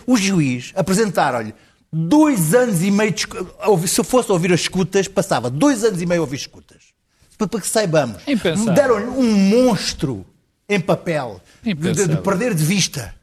[0.07, 1.55] O juiz apresentaram-lhe
[1.93, 3.27] dois anos e meio de
[3.89, 6.83] se eu fosse ouvir as escutas, passava dois anos e meio a ouvir escutas.
[7.39, 8.17] Para, que saibamos.
[8.27, 8.73] Impensável.
[8.75, 10.25] Deram-lhe um monstro
[10.69, 13.15] em papel de, de- de perder de vista.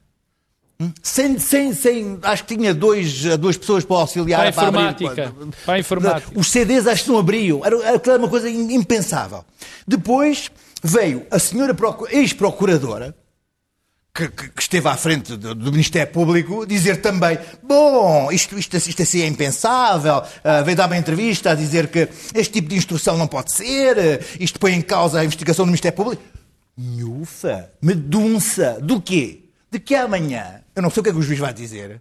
[0.79, 0.91] Hum?
[1.01, 5.33] Sem, sem, sem, acho que tinha dois, duas pessoas para auxiliar Para a informática.
[5.65, 6.31] Para a informática.
[6.39, 7.63] Os CDs acho que não abriam.
[7.65, 9.43] Era, era uma coisa impensável.
[9.87, 10.49] Depois
[10.83, 13.15] veio a senhora procu- ex-procuradora,
[14.15, 18.75] que, que- que esteve à frente do, do Ministério Público, dizer também: bom, isto, isto,
[18.77, 20.21] isto assim é impensável.
[20.43, 23.97] Ah, veio dar uma entrevista a dizer que este tipo de instrução não pode ser,
[23.97, 26.21] ah, isto põe em causa a investigação do Ministério Público.
[26.77, 29.45] Nhufa, medunça, do quê?
[29.71, 31.99] De que amanhã, eu não sei o que é que o juiz vai dizer,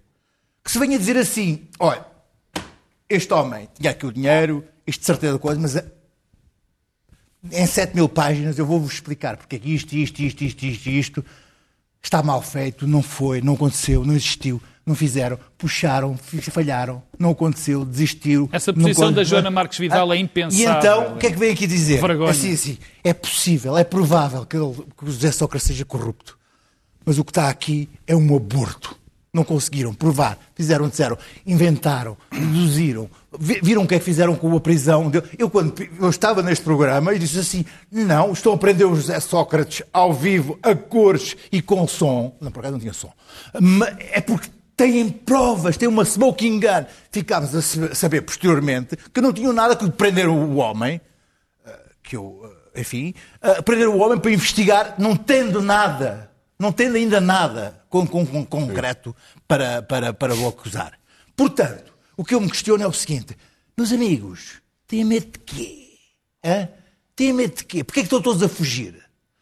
[0.62, 2.04] que se venha dizer assim: olha,
[3.08, 5.84] este homem tinha aqui o dinheiro, isto de certeza coisa, mas eh,
[7.50, 10.88] em 7 mil páginas eu vou-vos explicar porque é que isto, isto, isto, isto, isto,
[10.90, 11.24] isto
[12.02, 17.84] está mal feito, não foi, não aconteceu, não existiu, não fizeram, puxaram, falharam, não aconteceu,
[17.84, 18.48] desistiu.
[18.52, 20.78] Essa não posição con- da Joana Marques Vidal é E impensável.
[20.78, 22.00] então, o que é que vem aqui dizer?
[22.00, 22.30] Vergonha.
[22.30, 26.36] Assim, assim, é possível, é provável que, ele- que o José Sócrates seja corrupto.
[27.04, 28.96] Mas o que está aqui é um aborto.
[29.34, 30.38] Não conseguiram provar.
[30.54, 33.08] Fizeram, disseram, inventaram, deduziram.
[33.38, 35.26] Vi- Viram o que é que fizeram com a prisão dele.
[35.38, 39.18] Eu, quando eu estava neste programa, e disse assim: não, estão a prender o José
[39.20, 42.36] Sócrates ao vivo, a cores e com som.
[42.40, 43.12] Não, por acaso não tinha som.
[44.12, 46.84] É porque têm provas, têm uma smoking gun.
[47.10, 51.00] Ficámos a saber posteriormente que não tinham nada que prender o homem
[52.02, 52.40] que eu,
[52.74, 57.80] eh, enfim, eh, prender o homem para investigar, não tendo nada, não tendo ainda nada
[57.88, 59.14] com, com- com concreto
[59.46, 60.92] para, para, para o acusar.
[61.36, 63.36] Portanto, o que eu me questiono é o seguinte,
[63.76, 65.88] meus amigos, têm medo de quê?
[66.44, 66.68] Hã?
[67.16, 67.84] Têm medo de quê?
[67.84, 68.94] Porquê é que estão todos a fugir?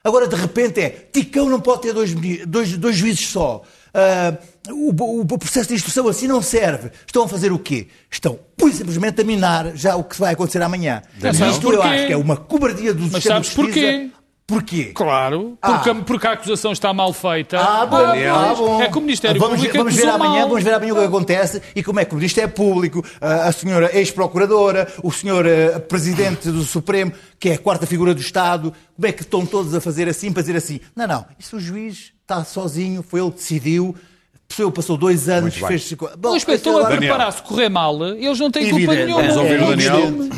[0.03, 2.15] Agora, de repente, é Ticão não pode ter dois,
[2.47, 3.63] dois, dois juízes só.
[3.93, 4.35] Ah,
[4.71, 6.91] o, o- processo de instrução assim não serve.
[7.07, 7.89] Estão a fazer o quê?
[8.11, 11.03] Estão, pura e simplesmente, a minar já o que vai acontecer amanhã.
[11.21, 13.87] Sabes Isto eu acho que é uma cobardia do Mas sistema de sabes justiça.
[13.87, 14.11] porquê?
[14.51, 14.85] Porquê?
[14.95, 15.73] Claro, Ah.
[15.75, 17.59] porque, a- porque a acusação está mal feita.
[17.59, 18.83] Ah, bom, ah, bom.
[18.83, 20.49] É que o Ministério vamos, Público vamos ver amanhã, mal.
[20.49, 23.53] vamos ver amanhã o que acontece e como é que o Ministério Público, a a
[23.53, 25.45] senhora ex-procuradora, o senhor
[25.89, 29.75] presidente do Supremo, que é a quarta figura do Estado, como é que estão todos
[29.75, 33.31] a fazer assim, para dizer assim, não, não, isso o juiz está sozinho, foi ele
[33.31, 33.95] que decidiu,
[34.35, 35.93] a pessoa passou dois anos, fez...
[35.95, 39.05] Bom, Bom, espera, isso estão a preparar-se correr mal, eles não têm culpa Evidente.
[39.07, 39.23] nenhuma.
[39.23, 40.31] Vamos ouvir o É Daniel.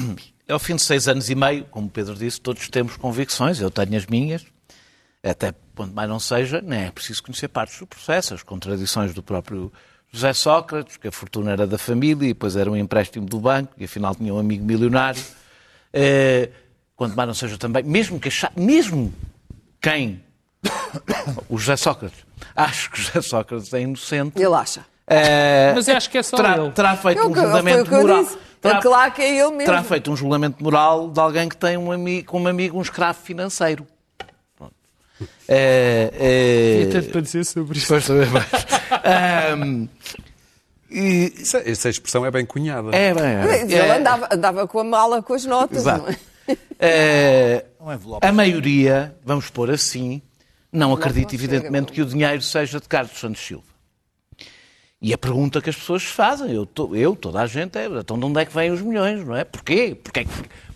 [0.48, 3.70] Ao fim de seis anos e meio, como o Pedro disse, todos temos convicções, eu
[3.70, 4.44] tenho as minhas,
[5.22, 9.22] até quanto mais não seja, nem é preciso conhecer partes do processo, as contradições do
[9.22, 9.72] próprio
[10.12, 13.72] José Sócrates, que a fortuna era da família e depois era um empréstimo do banco
[13.78, 15.22] e afinal tinha um amigo milionário.
[15.92, 16.50] Eh,
[16.96, 19.12] quanto mais não seja também, mesmo que achar, mesmo
[19.80, 20.22] quem,
[21.48, 22.18] o José Sócrates,
[22.54, 24.84] acho que o José Sócrates é inocente, Ele acha.
[25.06, 26.70] eh, Mas acho que é só terá, ele.
[26.72, 28.24] terá feito É o um julgamento eu moral.
[28.24, 28.38] disse.
[28.62, 29.64] É claro que é ele mesmo.
[29.66, 33.18] Terá feito um julgamento moral de alguém que tem um amigo, como amigo um escravo
[33.20, 33.86] financeiro.
[34.56, 34.74] Pronto.
[35.48, 36.88] É, é...
[36.98, 37.86] Até para dizer sobre isto.
[37.88, 38.46] Depois saber mais.
[39.04, 39.88] Ahm,
[40.90, 42.94] e- Isso é- Essa expressão é bem cunhada.
[42.94, 46.02] é, bem, é, Ele é, andava, andava com a mala com as notas, Exato.
[46.02, 46.56] não é?
[46.78, 50.20] é, Um a maioria, vamos pôr assim,
[50.70, 51.94] não acredita, não chega, evidentemente, não.
[51.94, 53.71] que o dinheiro seja de Carlos Santos Silva.
[55.02, 58.24] E a pergunta que as pessoas fazem, eu, eu, toda a gente, é então de
[58.24, 59.42] onde é que vêm os milhões, não é?
[59.42, 59.96] Porquê?
[59.96, 60.24] Porquê é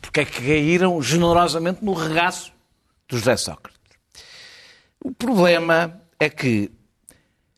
[0.02, 2.52] porquê é que caíram generosamente no regaço
[3.08, 3.78] do José Sócrates?
[5.00, 6.72] O problema é que,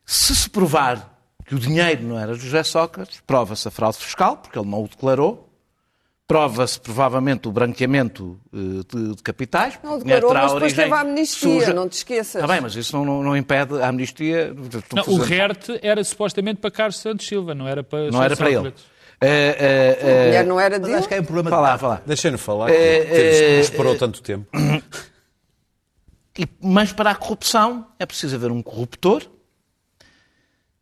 [0.05, 4.37] se se provar que o dinheiro não era de José Sócrates, prova-se a fraude fiscal,
[4.37, 5.48] porque ele não o declarou,
[6.29, 8.59] prova-se provavelmente o branqueamento eh,
[8.95, 9.79] de, de capitais.
[9.83, 11.73] Não declarou, terá mas depois origem teve a amnistia, suja.
[11.75, 12.35] não te esqueças.
[12.43, 14.55] Está bem, mas isso não, não- não impede a amnistia.
[14.95, 18.51] Não, o RERT era supostamente para Carlos Santos Silva, não era para não era para
[18.51, 18.75] ele.
[19.21, 20.95] Eh, eh, A eh, mulher não era dele.
[20.95, 21.83] acho que é um problema lá, de...
[21.83, 22.03] vá lá.
[22.07, 24.47] Deixem-no falar, que temos- esperou tanto tempo.
[26.39, 29.23] E- mas para a corrupção é preciso haver um corruptor,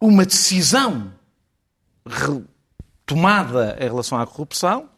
[0.00, 1.12] uma decisão
[2.06, 2.44] re-
[3.06, 4.90] tomada em relação à corrupção,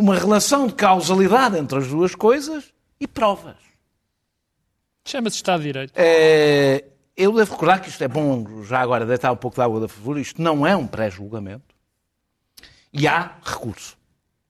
[0.00, 3.56] uma relação de causalidade entre as duas coisas e provas.
[5.04, 5.92] Chama-se Estado de Direito.
[5.94, 6.84] Eh,
[7.14, 9.88] eu devo recordar que isto é bom, já agora, deitar um pouco de água da
[9.88, 11.74] favor, isto não é um pré-julgamento
[12.90, 13.98] e há recurso.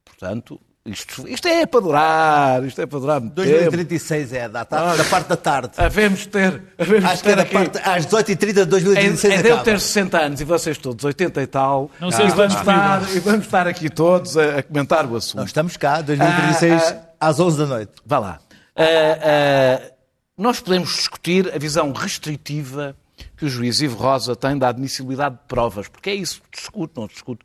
[0.05, 3.46] Portanto, isto, isto é para durar, isto é para durar muito tempo.
[3.48, 5.70] 2036 é a data, da parte da tarde.
[5.76, 7.53] Havemos de ter, havemos Acho de que é ter da aqui...
[7.53, 11.05] parte, às 18h30 de 2036 É, é de eu ter 60 anos e vocês todos
[11.05, 11.90] 80 e tal.
[12.00, 15.07] Não sei e, se vamos vamos estar, e vamos estar aqui todos a, a comentar
[15.07, 15.37] o assunto.
[15.40, 17.92] Nós estamos cá, 2036, Ah, às 11 da noite.
[18.05, 18.40] Vá lá.
[18.76, 19.90] Ah, ah,
[20.37, 22.96] nós podemos discutir a visão restritiva
[23.37, 26.94] que o juiz Ivo Rosa tem da admissibilidade de provas, porque é isso que discute,
[26.96, 27.44] não discute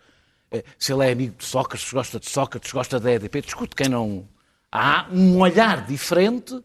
[0.78, 4.28] se ele é amigo de Sócrates, gosta de Sócrates, gosta da EDP, discute quem não.
[4.72, 6.56] Há um olhar diferente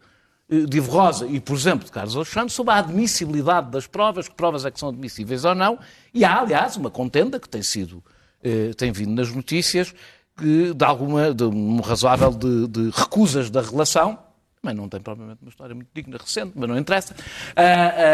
[0.50, 4.34] eh, de Rosa e, por exemplo, de Carlos Alexandre sobre a admissibilidade das provas, que
[4.34, 5.78] provas é que são admissíveis ou não,
[6.12, 8.02] e há, aliás, uma contenda que tem sido,
[8.42, 9.94] eh, tem vindo nas notícias,
[10.36, 14.18] que, de alguma, de um razoável de, de recusas da relação,
[14.62, 17.14] mas não tem propriamente uma história muito digna, recente, mas não interessa,
[17.56, 17.62] ah,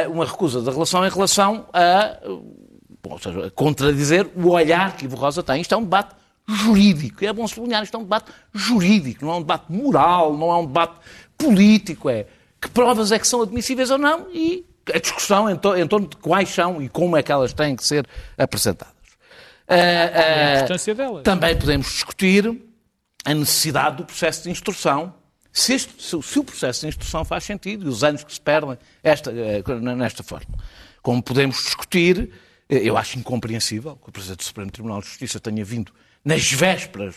[0.05, 2.19] ah, uma recusa da relação em relação a,
[3.11, 5.61] ou seja, contradizer o olhar que Ivo Rosa tem.
[5.61, 6.15] Isto é um debate
[6.49, 10.51] jurídico, é bom sublinhar, isto é um debate jurídico, não é um debate moral, não
[10.53, 10.95] é um debate
[11.37, 12.27] político, é
[12.61, 14.65] que provas é que são admissíveis ou não e
[14.95, 17.75] a discussão em, to- em torno de quais são e como é que elas têm
[17.75, 18.07] que ser
[18.39, 18.95] apresentadas.
[19.69, 21.23] Ah, ah, a importância delas.
[21.25, 22.63] Também podemos discutir
[23.25, 25.13] a necessidade do processo de instrução,
[25.53, 28.33] se, este- se o- se o processo de instrução faz sentido e os anos que
[28.33, 29.63] se perdem esta, eh,
[29.97, 30.55] nesta forma.
[31.03, 32.31] Como podemos discutir,
[32.69, 35.93] eu acho incompreensível que o Presidente do Supremo Tribunal de Justiça tenha vindo
[36.25, 37.15] nas vésperas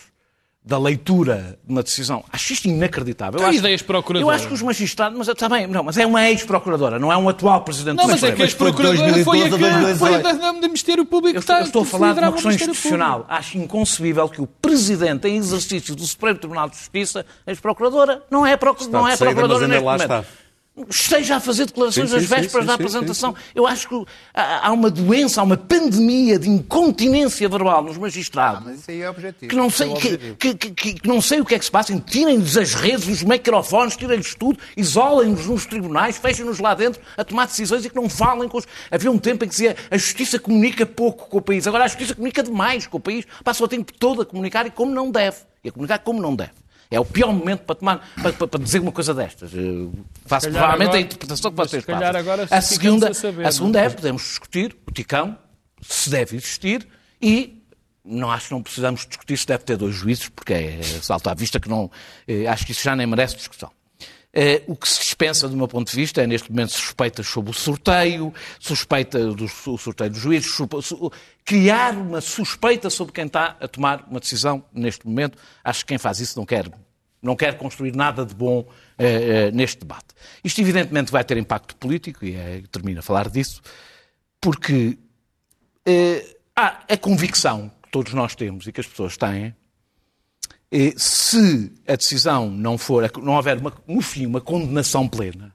[0.62, 2.22] da leitura de uma decisão.
[2.30, 3.38] Acho isto inacreditável.
[3.40, 4.28] Eu Tem acho- ideias procuradoras.
[4.28, 7.16] Eu acho que os magistrados, mas está bem, não, mas é uma ex-procuradora, não é
[7.16, 8.36] um atual Presidente Não, do mas é Supremo.
[8.36, 10.22] que a ex-procuradora foi a 2012 a que foi a 2018.
[10.42, 13.24] da- do Ministério Público Eu está estou, eu estou a falar de uma questão institucional.
[13.26, 18.52] Acho inconcebível que o Presidente, em exercício do Supremo Tribunal de Justiça, ex-procuradora, não é,
[18.52, 20.26] Está não é procuradora neste lá momento.
[20.88, 23.34] Esteja a fazer declarações Sim, às sim, sim, vésperas sim, da sim, apresentação.
[23.54, 28.62] Eu acho que há há uma doença, há uma pandemia de incontinência verbal nos magistrados.
[28.64, 29.48] Mas isso aí é objetivo.
[29.50, 30.36] Que não, é sei, o que, objetivo.
[30.36, 31.98] que- que- que- que não sei o que é que se passa.
[32.00, 37.46] Tirem-lhes as redes, os microfones, tirem-lhes tudo, isolem-nos nos tribunais, fechem-nos lá dentro a tomar
[37.46, 38.66] decisões e que não falem com os...
[38.90, 41.66] Havia um tempo em que dizia a justiça comunica pouco com o país.
[41.66, 43.24] Agora a justiça comunica demais com o país.
[43.44, 45.38] Passa o tempo todo a comunicar e como não deve.
[45.64, 46.52] E a comunicar como não deve.
[46.90, 49.54] É o pior momento para, tomar, para, para- dizer uma coisa destas.
[49.54, 49.92] Eu
[50.26, 52.20] faço calhar provavelmente agora- a interpretação que vocês se calhar fazem.
[52.20, 55.38] agora a segunda, a saber, a segunda não é, podemos discutir o Ticão,
[55.80, 56.86] se deve existir,
[57.22, 57.62] e
[58.04, 61.34] não acho que não precisamos discutir se deve ter dois juízes, porque é salta à
[61.34, 61.88] vista que não.
[62.26, 63.70] eh, acho que isso já nem merece discussão.
[64.32, 67.50] Eh, o que se dispensa, do meu ponto de vista, é neste momento suspeitas sobre
[67.50, 70.52] o sorteio, suspeita do su- sorteio dos juízes,
[71.44, 75.36] criar uma suspeita sobre quem está a tomar uma decisão neste momento.
[75.64, 76.70] Acho que quem faz isso não quer,
[77.20, 80.14] não quer construir nada de bom eh, eh, neste debate.
[80.44, 83.60] Isto, evidentemente, vai ter impacto político, e é, termino a falar disso,
[84.40, 84.96] porque
[86.54, 89.54] há a convicção que todos nós temos e que as pessoas têm,
[90.96, 95.52] se a decisão não for, não houver uma- no fim uma condenação plena,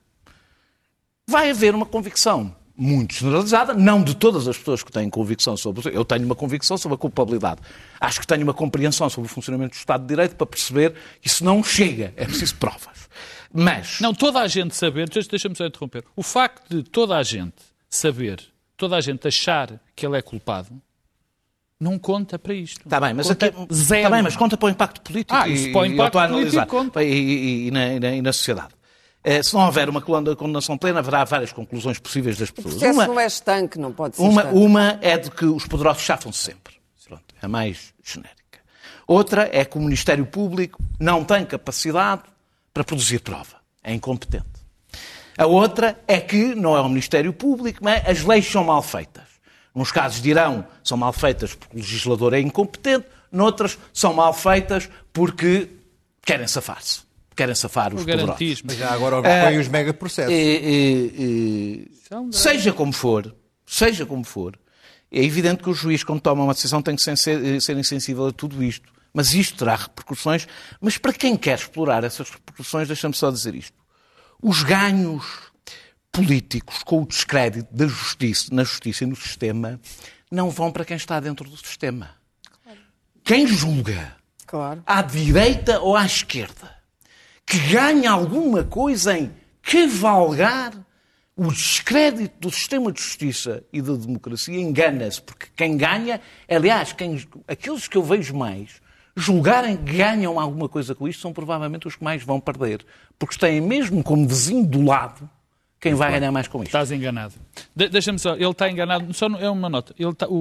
[1.28, 5.88] vai haver uma convicção muito generalizada, não de todas as pessoas que têm convicção sobre.
[5.96, 7.62] Eu tenho uma convicção sobre a culpabilidade.
[7.98, 11.26] Acho que tenho uma compreensão sobre o funcionamento do Estado de Direito para perceber que
[11.28, 13.08] isso não chega, é preciso provas.
[13.50, 13.98] Mas.
[14.00, 17.54] Não, toda a gente saber, deixa- deixa-me só interromper, o facto de toda a gente
[17.88, 18.42] saber,
[18.76, 20.68] toda a gente achar que ele é culpado,
[21.80, 22.80] não conta para isto.
[22.84, 24.00] Está bem, mas, conta aqui, zero.
[24.00, 25.34] Está bem, mas conta para o impacto político.
[25.34, 27.02] Ah, e- isso para o e impacto político conta.
[27.04, 28.68] E, e- e na, e na- e na sociedade.
[29.22, 32.74] Eh, se não houver uma condenação plena, haverá várias conclusões possíveis das O pessoas.
[32.74, 34.58] processo Uma, não é estanque, não pode ser uma, estanque.
[34.58, 36.74] uma é de que os poderosos chafam-se sempre.
[37.08, 38.36] Pronto, é a mais genérica.
[39.06, 42.22] Outra é que o Ministério Público não tem capacidade
[42.72, 43.56] para produzir prova.
[43.82, 44.46] É incompetente.
[45.36, 49.25] A outra é que não é o Ministério Público, mas as leis são mal feitas.
[49.76, 54.88] Nos casos dirão são mal feitas porque o legislador é incompetente, noutras são mal feitas
[55.12, 55.68] porque
[56.24, 57.00] querem safar-se.
[57.36, 58.26] Querem safar os O poderosos.
[58.26, 58.70] garantismo.
[58.72, 59.44] Já agora É.
[59.44, 60.32] põe os megaprocessos.
[60.32, 63.34] E- e- e- São seja como for,
[63.66, 64.58] seja como for,
[65.12, 68.32] É evidente que o juiz, quando toma uma decisão, tem que ser, ser insensível a
[68.32, 68.90] tudo isto.
[69.14, 70.48] Mas isto terá repercussões.
[70.80, 73.72] Mas para quem quer explorar essas repercussões, deixa-me só dizer isto.
[74.42, 75.24] Os ganhos
[76.16, 79.78] políticos com o descrédito da justiça, na justiça e no sistema
[80.30, 82.10] não vão para quem está dentro do sistema.
[83.22, 84.82] Quem julga, Claro.
[84.86, 86.74] à direita ou à esquerda,
[87.44, 90.72] que ganha alguma coisa em cavalgar
[91.36, 97.22] o descrédito do sistema de justiça e da democracia, engana-se, porque quem ganha, aliás, quem,
[97.46, 98.80] aqueles que eu vejo mais
[99.14, 102.84] julgarem que ganham alguma coisa com isto são provavelmente os que mais vão perder,
[103.18, 105.28] porque têm mesmo como vizinho do lado
[105.80, 106.68] quem vai ganhar mais com isto.
[106.68, 107.34] Estás enganado.
[107.74, 109.94] De Deixa-me só, ele está enganado, só é uma nota.
[109.98, 110.34] Ele está- o,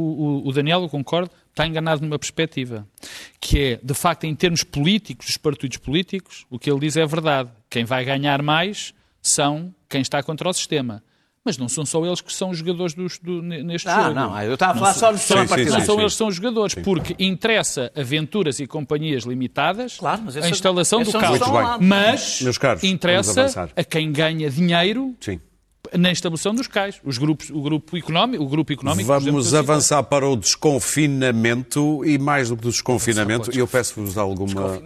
[0.43, 2.87] o- o Daniel, eu concordo, está enganado numa perspectiva,
[3.39, 7.05] que é, de facto, em termos políticos, dos partidos políticos, o que ele diz é
[7.05, 7.49] verdade.
[7.69, 11.03] Quem vai ganhar mais são quem está contra o sistema.
[11.45, 14.15] Mas não são só eles que são os jogadores dos- do, neste Ah, jogo.
[14.15, 15.69] não, eu estava a falar só do sistema sim, sim.
[15.69, 16.01] Não são sim.
[16.01, 21.03] eles que são os jogadores, porque interessa aventuras e companhias limitadas Claro, mas a instalação
[21.03, 21.87] do bem.
[21.87, 25.39] Mas Meus caros, interessa a quem ganha dinheiro Sim.
[25.93, 26.99] na instalação dos cais.
[27.03, 29.59] Os grupos, o grupo económico, o grupo económico Vamos citei.
[29.59, 34.81] avançar para o desconfinamento e mais do que o desconfinamento, eu peço-vos alguma,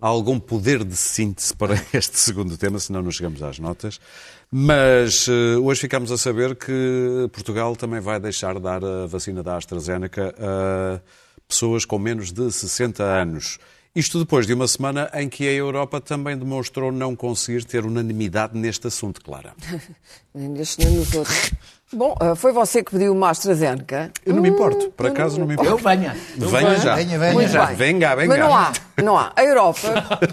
[0.00, 4.00] algum poder de síntese para este segundo tema, senão não chegamos às notas.
[4.50, 9.42] Mas eh, hoje ficamos a saber que Portugal também vai deixar de dar a vacina
[9.42, 11.00] da AstraZeneca a
[11.46, 13.58] pessoas com menos de 60 anos.
[13.98, 18.56] Isto depois de uma semana em que a Europa também demonstrou não conseguir ter unanimidade
[18.56, 19.54] neste assunto, Clara.
[20.32, 21.50] Nem nestes nem nos outros.
[21.92, 24.12] Bom, ah, foi você que pediu uma AstraZeneca.
[24.24, 25.72] Eu não me importo, por acaso não me importo.
[25.72, 26.16] Eu venha.
[26.36, 26.94] Venha já.
[26.94, 27.32] Venha, venha.
[27.32, 27.66] Muito já.
[27.66, 27.74] bem.
[27.74, 28.28] Venga, venga.
[28.28, 29.32] Mas não há, não há.
[29.34, 29.88] A Europa,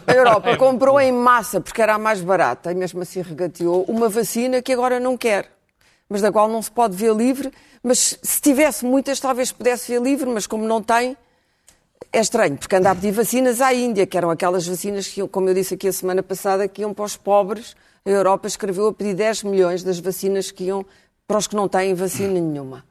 [0.05, 4.09] a Europa comprou em massa, porque era a mais barata, e mesmo assim regateou, uma
[4.09, 5.49] vacina que agora não quer,
[6.07, 7.51] mas da qual não se pode ver livre.
[7.81, 11.17] Mas se tivesse muitas, talvez pudesse ver livre, mas como não tem,
[12.11, 15.49] é estranho, porque anda a pedir vacinas à Índia, que eram aquelas vacinas que, como
[15.49, 17.75] eu disse aqui a semana passada, que iam para os pobres.
[18.05, 20.85] A Europa escreveu a pedir 10 milhões das vacinas que iam
[21.27, 22.85] para os que não têm vacina nenhuma.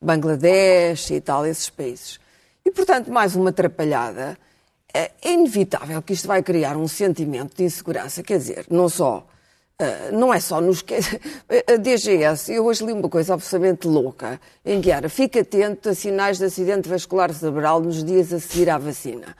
[0.00, 2.20] Bangladesh e tal, esses países.
[2.64, 4.38] E, portanto, mais uma atrapalhada.
[4.92, 8.22] É inevitável que isto vai criar um sentimento de insegurança.
[8.22, 9.26] Quer dizer, não só.
[9.80, 10.84] Ah, não é só nos.
[11.72, 15.94] A DGS, eu hoje li uma coisa absolutamente louca, em que era fica atento a
[15.94, 19.34] sinais de acidente vascular cerebral nos dias a seguir à vacina.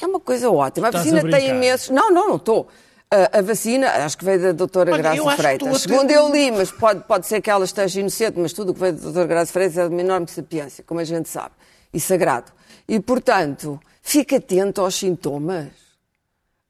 [0.00, 0.88] É uma coisa ótima.
[0.88, 1.88] A Estás vacina a tem imensos.
[1.90, 2.68] Não, não, não estou.
[3.10, 5.68] A, a vacina, acho que veio da doutora Olha, Graça Freitas.
[5.82, 8.74] ter- Segundo eu li, mas pode, pode ser que ela esteja inocente, mas tudo o
[8.74, 11.54] que veio da doutora Graça Freitas é de uma enorme sapiência, como a gente sabe,
[11.92, 12.50] e sagrado.
[12.88, 15.68] E, portanto, fica atento aos sintomas.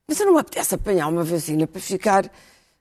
[0.09, 2.31] Mas eu não me apetece apanhar uma vacina para ficar.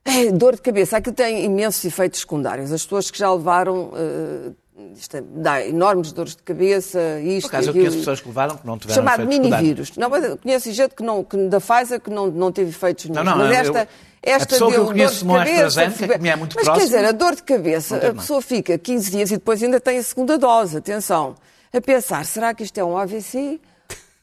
[0.04, 0.96] É, dor de cabeça.
[0.96, 2.72] Aquilo tem imensos efeitos secundários.
[2.72, 3.92] As pessoas que já levaram.
[3.94, 4.50] eh,
[4.96, 7.42] isto é, dá enormes dores de cabeça, isto.
[7.48, 7.84] Por acaso, eu aquilo.
[7.84, 9.92] conheço pessoas que levaram que não tiveram Chamado minivírus.
[9.96, 13.04] Não, mas eu conheço gente que não, que, da Pfizer que não, não teve efeitos
[13.06, 13.22] nenhum.
[13.22, 15.90] não, mas eu- esta, eu- a esta que deu eu conheço dor de no cabeça,
[15.90, 18.42] que me é muito mas próximo, quer dizer, a dor de cabeça, não a pessoa
[18.42, 20.76] fica 15 dias e depois ainda tem a segunda dose.
[20.78, 21.36] Atenção.
[21.72, 23.60] A pensar, será que isto é um AVC?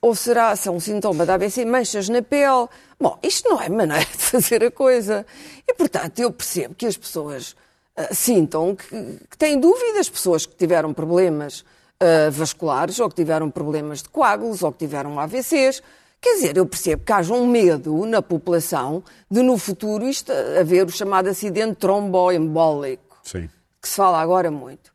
[0.01, 2.67] Ou será se é um sintoma da AVC, manchas na pele?
[2.99, 5.25] Bom, isto não é maneira de fazer a coisa.
[5.67, 7.55] E, portanto, eu percebo que as pessoas
[7.95, 11.63] ah, sintam que, que têm dúvidas, pessoas que tiveram problemas
[11.99, 15.81] ah, vasculares, ou que tiveram problemas de coágulos, ou que tiveram AVCs.
[16.21, 20.85] Quer dizer, eu percebo que haja um medo na população de no futuro isto haver
[20.85, 23.49] o chamado acidente tromboembólico Sim.
[23.81, 24.91] que se fala agora muito.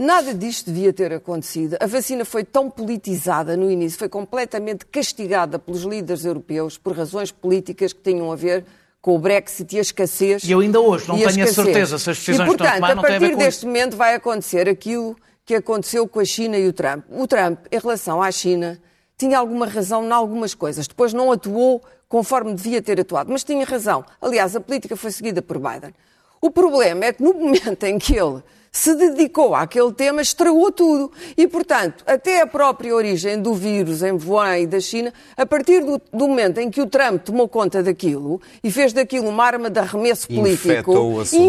[0.00, 1.76] Nada disto devia ter acontecido.
[1.80, 7.32] A vacina foi tão politizada no início, foi completamente castigada pelos líderes europeus por razões
[7.32, 8.64] políticas que tinham a ver
[9.02, 10.44] com o Brexit e a escassez.
[10.44, 11.54] E eu ainda hoje não a tenho a escassez.
[11.66, 13.34] certeza se as decisões e, que estão a portanto, tomar não têm a ver partir
[13.34, 13.66] com deste isso.
[13.66, 17.04] momento vai acontecer aquilo que aconteceu com a China e o Trump.
[17.10, 18.80] O Trump, em relação à China,
[19.16, 20.86] tinha alguma razão em algumas coisas.
[20.86, 24.04] Depois não atuou conforme devia ter atuado, mas tinha razão.
[24.22, 25.92] Aliás, a política foi seguida por Biden.
[26.40, 31.10] O problema é que no momento em que ele se dedicou àquele tema, estragou tudo.
[31.36, 35.84] E, portanto, até a própria origem do vírus em Wuhan e da China, a partir
[35.84, 39.70] do, do momento em que o Trump tomou conta daquilo e fez daquilo uma arma
[39.70, 41.42] de arremesso político, Infectou o assunto.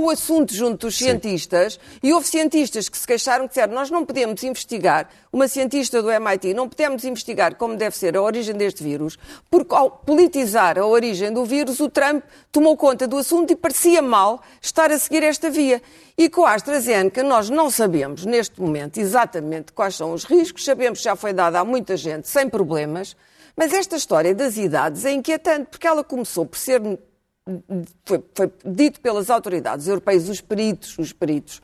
[0.00, 4.04] o assunto junto dos cientistas e houve cientistas que se queixaram que disseram nós não
[4.04, 8.82] podemos investigar, uma cientista do MIT, não podemos investigar como deve ser a origem deste
[8.82, 9.18] vírus,
[9.50, 14.00] porque ao politizar a origem do vírus, o Trump tomou conta do assunto e parecia
[14.00, 15.82] mal estar a seguir esta via.
[16.16, 20.98] E com a AstraZeneca nós não sabemos neste momento exatamente quais são os riscos, sabemos
[20.98, 23.16] que já foi dada a muita gente sem problemas,
[23.56, 26.80] mas esta história das idades é inquietante, porque ela começou por ser
[28.04, 31.62] foi, foi dito pelas autoridades europeias, os peritos, os peritos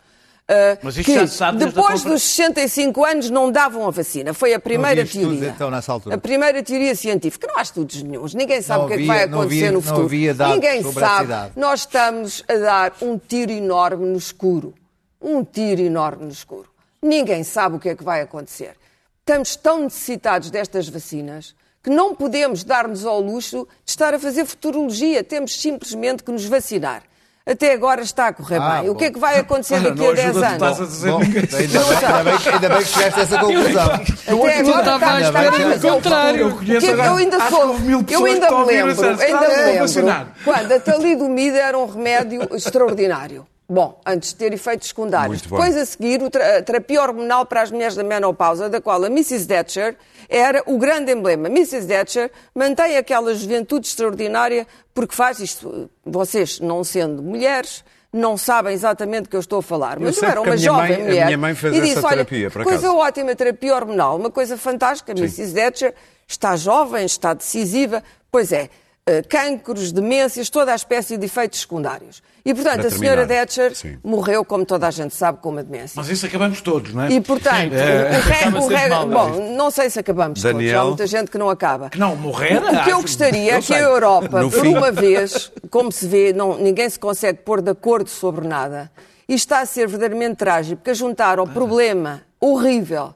[0.83, 4.35] Mas isto que já sabe depois compra- dos 65 anos não davam a vacina.
[4.35, 5.49] Foi a primeira havia estudos, teoria.
[5.55, 6.15] então, nessa altura?
[6.15, 7.47] A primeira teoria científica.
[7.47, 8.35] Não há estudos nenhums.
[8.35, 10.05] Ninguém sabe Não o que é que havia- vai acontecer havia- no não futuro.
[10.05, 11.33] havia dados Ninguém sabe.
[11.57, 14.75] Nós estamos a dar um tiro enorme no escuro.
[15.21, 16.69] Um tiro enorme no escuro.
[17.03, 18.75] Ninguém sabe o que é que vai acontecer.
[19.21, 24.45] Estamos tão necessitados destas vacinas que não podemos dar-nos ao luxo de estar a fazer
[24.45, 25.25] futurologia.
[25.25, 27.03] Temos simplesmente que nos vacinar.
[27.47, 28.89] Até agora está a correr Ah, bem.
[28.89, 28.99] O bom.
[28.99, 31.01] que é que vai acontecer daqui a 10 anos?
[31.05, 33.85] Bom, ainda, bem, ainda, bem, ainda bem que chegaste a essa conclusão.
[33.85, 36.49] Até agora estava está, à está espera bem, do mas é o contrário.
[36.49, 37.77] O que é eu ainda sou,
[38.09, 43.47] eu ainda me lembro, ainda me lembro, quando a talidomida era um remédio extraordinário.
[43.69, 45.43] Bom, antes de ter efeitos secundários.
[45.43, 49.07] Depois a seguir, o a terapia hormonal para as mulheres da menopausa, da qual a
[49.07, 49.47] Mrs.
[49.47, 49.97] Thatcher
[50.29, 51.49] era o grande emblema.
[51.49, 51.87] Mrs.
[51.87, 55.91] Thatcher mantém aquela juventude extraordinária porque faz isto.
[56.05, 59.99] Vocês, não sendo mulheres, não sabem exatamente do que eu estou a falar.
[59.99, 61.25] Mas eu, era uma a jovem mãe- a mulher.
[61.27, 64.31] minha mãe fez e disse, essa olha, terapia, por coisa acaso." ótima, terapia hormonal, uma
[64.31, 65.13] coisa fantástica.
[65.13, 65.53] A Mrs.
[65.55, 65.95] Thatcher
[66.29, 68.03] está jovem, está decisiva.
[68.31, 68.71] Pois é,
[69.07, 72.23] eh, cancros, demências, toda a espécie de efeitos secundários.
[72.45, 73.97] E, portanto, a senhora Thatcher sim.
[74.05, 75.95] morreu, como toda a gente sabe, com uma demência.
[75.97, 77.11] Mas isso acabamos todos, não é?
[77.13, 80.81] E, portanto, reg- acaba o reg- mal, bom, não sei se acabamos todos, Daniel?
[80.81, 81.89] há muita gente que não acaba.
[81.89, 83.81] Que não morrer, O que eu gostaria é que a.
[83.81, 87.71] Europa, No por fim- uma vez, como se vê, não- ninguém se consegue pôr de
[87.71, 88.91] acordo sobre nada,
[89.27, 93.15] e está a ser verdadeiramente trágico, porque a juntar ao problema horrível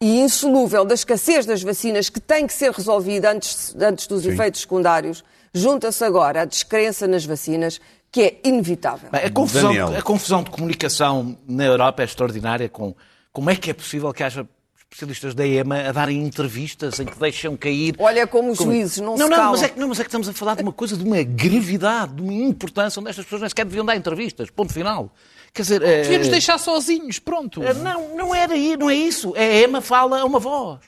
[0.00, 4.62] e insolúvel da escassez das vacinas, que tem que ser resolvida antes, antes dos efeitos
[4.62, 5.22] secundários,
[5.52, 7.78] junta-se agora a descrença nas vacinas,
[8.12, 9.08] que é inevitável.
[9.10, 9.96] Bem, a, confusão, Daniel.
[9.96, 12.68] a confusão de comunicação na Europa é extraordinária.
[12.68, 12.94] Com,
[13.32, 14.46] como é que é possível que haja
[14.92, 17.94] especialistas da EMA a darem entrevistas em que deixam cair.
[17.96, 19.50] Olha como os juízes não, Não, se não, calam.
[19.52, 21.22] mas é, que, não, mas é que estamos a falar de uma coisa, de uma
[21.22, 24.50] gravidade, de uma importância, onde estas pessoas nem sequer deviam dar entrevistas.
[24.50, 25.12] Ponto final.
[25.54, 25.82] Quer dizer.
[25.82, 27.62] eh, Devíamos deixar sozinhos, pronto.
[27.62, 29.32] eh, Não, não era aí, não é isso.
[29.36, 30.80] É a EMA fala a uma voz.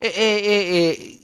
[0.00, 1.19] É, é- é- é-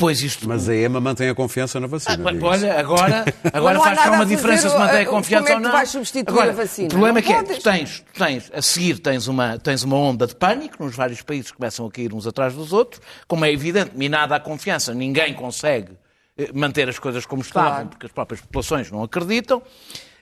[0.00, 0.48] Depois isto.
[0.48, 2.30] Mas a EMA mantém a confiança na vacina.
[2.30, 2.46] Ah.
[2.46, 5.60] Olha, agora, agora faz cá uma diferença se mantém a como confiança é que ou
[5.60, 5.70] não.
[5.72, 6.86] vais substituir agora, a vacina?
[6.86, 7.58] O problema Não é que é, podes.
[7.58, 11.20] tu tens, tu tens, a seguir tens uma, tens uma onda de pânico, nos vários
[11.20, 15.34] países começam a cair uns atrás dos outros, como é evidente, minada a confiança, ninguém
[15.34, 15.92] consegue
[16.38, 17.88] eh, manter as coisas como estavam, Claro.
[17.90, 19.62] porque as próprias populações não acreditam.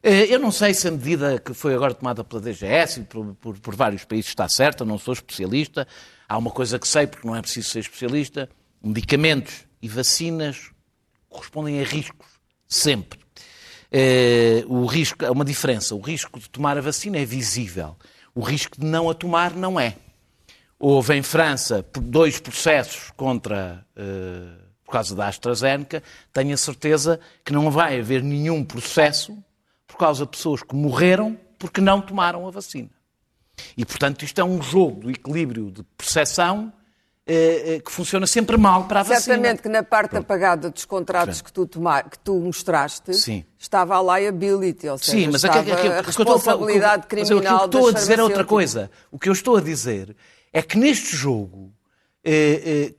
[0.02, 3.26] Eh, Eu não sei se a medida que foi agora tomada pela DGS e por,
[3.36, 5.86] por- por vários países está certa, não sou especialista.
[6.28, 8.48] Há uma coisa que sei, porque não é preciso ser especialista:
[8.82, 10.70] medicamentos e vacinas
[11.28, 12.26] correspondem a riscos,
[12.66, 13.18] sempre.
[13.90, 15.94] Eh, o risco, há uma diferença.
[15.94, 17.96] O risco de tomar a vacina é visível.
[18.34, 19.96] O risco de não a tomar não é.
[20.78, 26.02] Houve em França dois processos contra, eh, por causa da AstraZeneca.
[26.32, 29.36] Tenho a certeza que não vai haver nenhum processo
[29.86, 32.90] por causa de pessoas que morreram porque não tomaram a vacina.
[33.76, 36.72] E, portanto, isto é um jogo do equilíbrio de percepção
[37.84, 39.20] que funciona sempre mal para a vacina.
[39.20, 43.44] Certamente que na parte apagada dos contratos que tu, tomar, que tu mostraste Sim.
[43.58, 47.40] estava a liability, ou seja, Sim, mas estava aquilo- aquilo- a responsabilidade mas criminal O
[47.42, 48.90] que eu estou a dizer é outra coisa.
[49.10, 50.16] O que eu estou a dizer
[50.52, 51.70] é que neste jogo
[52.24, 52.94] eh, eh,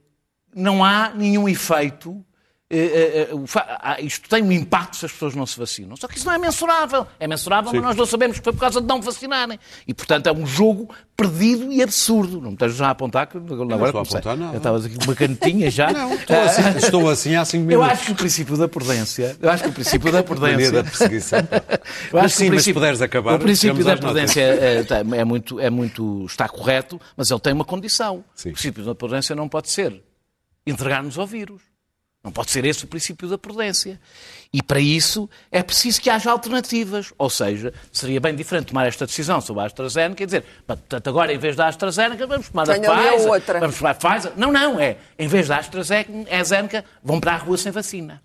[0.56, 2.24] não há nenhum efeito.
[2.72, 5.96] Eh, eh, eh, ah, isto tem um impacto se as pessoas não se vacinam.
[5.98, 7.08] Só que isso não é mensurável.
[7.20, 9.60] É mensurável, mas nós não sabemos que foi por causa de não vacinarem.
[9.88, 12.40] E, portanto, é um jogo perdido e absurdo.
[12.40, 14.54] Não me estejas já a apontar que agora estou a apontar nada.
[14.54, 15.90] Eu estava aqui com uma canetinha já.
[16.20, 17.92] Estou assim, estou assim há cinco Eu minutos.
[17.92, 21.40] acho que o princípio da prudência, eu acho que o princípio da prudência da perseguição.
[21.40, 24.84] eu acho que sim, o mas se princípio- puderes acabar, O princípio da prudência é,
[24.84, 26.26] tem- é muito, é muito.
[26.28, 28.24] está correto, mas ele tem uma condição.
[28.36, 28.50] Sim.
[28.50, 30.02] O princípio da prudência não pode ser
[30.68, 31.62] entregar-nos ao vírus.
[32.22, 34.00] Não pode ser esse o princípio da prudência.
[34.52, 37.14] E para isso é preciso que haja alternativas.
[37.18, 41.08] Ou seja, seria bem diferente tomar esta decisão sobre a AstraZeneca e dizer, "Bom, portanto,
[41.08, 43.30] agora em vez da AstraZeneca vamos tomar Tenho a Pfizer.
[43.30, 44.34] outra." Vamos tomar a Pfizer.
[44.36, 44.98] Não, não, é.
[45.18, 48.22] Em vez da AstraZeneca, vão para a rua sem vacina.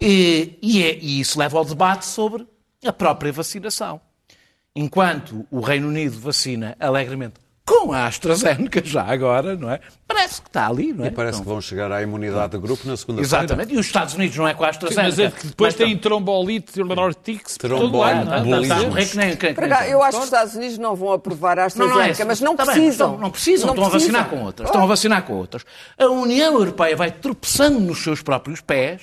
[0.00, 2.44] E, e é- e isso leva ao debate sobre
[2.84, 4.00] a própria vacinação.
[4.74, 7.34] Enquanto o Reino Unido vacina alegremente
[7.70, 9.78] com a AstraZeneca, já agora, não é?
[10.06, 11.08] Parece que está ali, não é?
[11.08, 13.44] E parece Então, que vão chegar à imunidade de grupo na segunda-feira.
[13.44, 13.72] Exatamente.
[13.74, 15.08] E os Estados Unidos não é com a Sim, AstraZeneca.
[15.08, 16.88] mas é que depois Mas tem estão- trombolite, todo
[17.58, 18.26] Trombolite,
[19.16, 19.22] não
[19.78, 19.92] é?
[19.92, 22.26] Eu acho que os Estados Unidos não vão aprovar a Não, AstraZeneca, não é isso.
[22.26, 22.90] mas não bem, precisam.
[22.90, 24.38] estão- não precisam, Não estão a vacinar precisam.
[24.40, 24.68] com outras.
[24.68, 25.64] Estão a vacinar com outras.
[25.98, 29.02] A União Europeia vai tropeçando nos seus próprios pés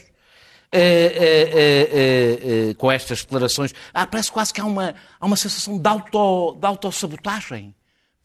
[0.72, 1.14] eh,
[1.54, 3.74] eh, eh, com estas declarações.
[3.94, 7.74] Ah, parece quase que há uma, há uma sensação de, auto, de autossabotagem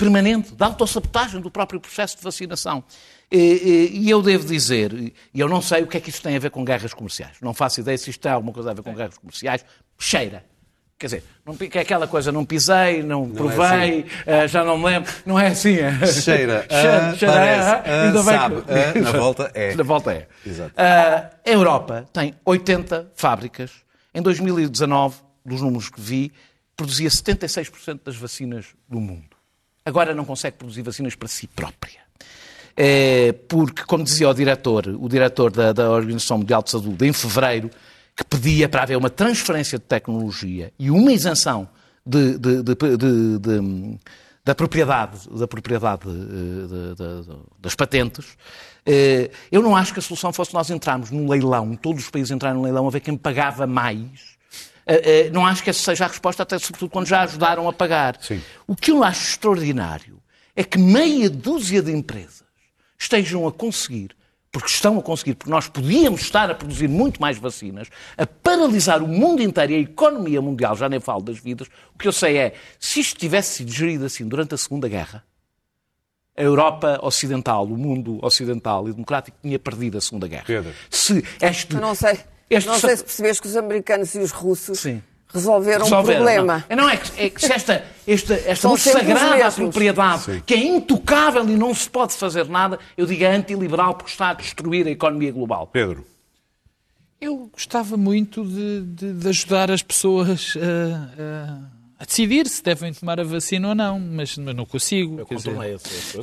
[0.02, 2.82] permanente, de autossabotagem do próprio processo de vacinação.
[3.30, 6.22] Eh, eh, E eu devo dizer, e eu não sei o que é que isto
[6.22, 7.36] tem a ver com guerras comerciais.
[7.40, 9.64] Não faço ideia se isto tem alguma coisa a ver com guerras comerciais.
[9.98, 10.44] Cheira
[10.98, 14.84] Quer dizer, não, que é aquela coisa, não pisei, não, provei, eh, já não me
[14.84, 15.12] lembro.
[15.26, 15.74] Não é assim.
[15.74, 15.90] é.
[16.06, 19.74] Cheira, Cheira, ah, cheira, parece, ah, ah, ainda sabe, que- ah, na volta é.
[19.74, 20.28] Na volta é.
[20.46, 20.72] Exato.
[20.76, 23.72] Ah, a Europa tem 80 fábricas.
[24.14, 26.30] Em 2019, dos números que vi,
[26.76, 29.31] produzia 76% das vacinas do mundo.
[29.84, 32.00] Agora não consegue produzir vacinas para si própria.
[32.76, 37.12] É, porque, como dizia o diretor, o diretor da, da Organização Mundial de Saúde, em
[37.12, 37.70] fevereiro,
[38.16, 41.68] que pedia para haver uma transferência de tecnologia e uma isenção
[42.04, 43.98] de- de- de-
[44.44, 48.36] da propriedade, da propriedade eh, das patentes,
[48.84, 52.30] eh, eu não acho que a solução fosse nós entrarmos num leilão, todos os países
[52.30, 54.32] entrarem num leilão a ver quem pagava mais.
[54.86, 57.72] Eh, eh, Não acho que essa seja a resposta, até sobretudo quando já ajudaram a
[57.72, 58.16] pagar.
[58.20, 58.40] Sim.
[58.66, 60.20] O que eu acho extraordinário
[60.54, 62.44] é que meia dúzia de empresas
[62.98, 64.14] estejam a conseguir,
[64.50, 69.02] porque estão a conseguir, porque nós podíamos estar a produzir muito mais vacinas, a paralisar
[69.02, 71.68] o mundo inteiro e a economia mundial, já nem falo das vidas.
[71.94, 75.24] O que eu sei é, se isto tivesse sido gerido assim durante a Segunda Guerra,
[76.36, 80.44] a Europa Ocidental, o mundo ocidental e democrático tinha perdido a Segunda Guerra.
[80.46, 80.72] Pedro.
[80.90, 82.18] Se este, Eu não sei,
[82.56, 85.02] este não sei se percebes que os americanos e os russos Sim.
[85.32, 86.64] resolveram, o problema.
[86.70, 91.42] Não, não é, que, é que se esta, esta, esta sagrada propriedade, que é intocável
[91.48, 94.90] e não se pode fazer nada, eu digo é antiliberal porque está a destruir a
[94.90, 95.66] economia global.
[95.66, 96.04] Pedro,
[97.20, 102.92] Eu gostava muito de, de- de ajudar as pessoas a, a- a decidir se devem
[102.92, 105.24] tomar a vacina ou não, mas, mas não consigo.
[105.24, 105.52] quer dizer.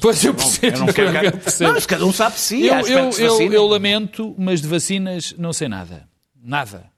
[0.02, 0.76] Pois eu percebo.
[0.76, 1.38] Eu não quero eu que...
[1.38, 1.64] percebo.
[1.70, 2.66] Não, mas cada um sabe si.
[2.68, 6.06] Eu, eu, eu, eu lamento, mas de vacinas não sei nada.
[6.42, 6.90] Nada.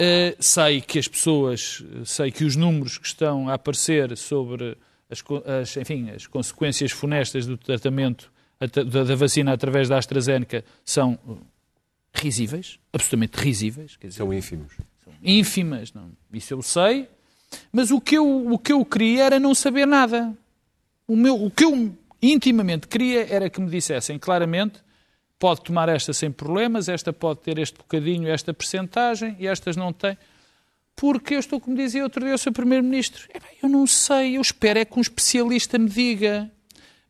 [0.00, 4.76] Uh, sei que as pessoas, sei que os números que estão a aparecer sobre
[5.10, 5.24] as,
[5.60, 11.18] as, enfim, as consequências funestas do tratamento ata- da, da vacina através da AstraZeneca são
[11.26, 11.38] uh,
[12.14, 13.98] risíveis, absolutamente risíveis.
[14.00, 14.72] Dizer, são ínfimos.
[15.22, 16.12] ínfimas, não.
[16.32, 17.08] isso eu sei,
[17.72, 20.32] mas o que eu, o que eu queria era não saber nada.
[21.08, 24.80] O, meu, o que eu intimamente queria era que me dissessem claramente
[25.38, 29.92] pode tomar esta sem problemas, esta pode ter este bocadinho, esta percentagem e estas não
[29.92, 30.18] têm.
[30.96, 34.40] Porque eu estou, como dizia outro dia o seu Primeiro-Ministro, "Epá, eu não sei, eu
[34.40, 36.50] espero é que um especialista me diga.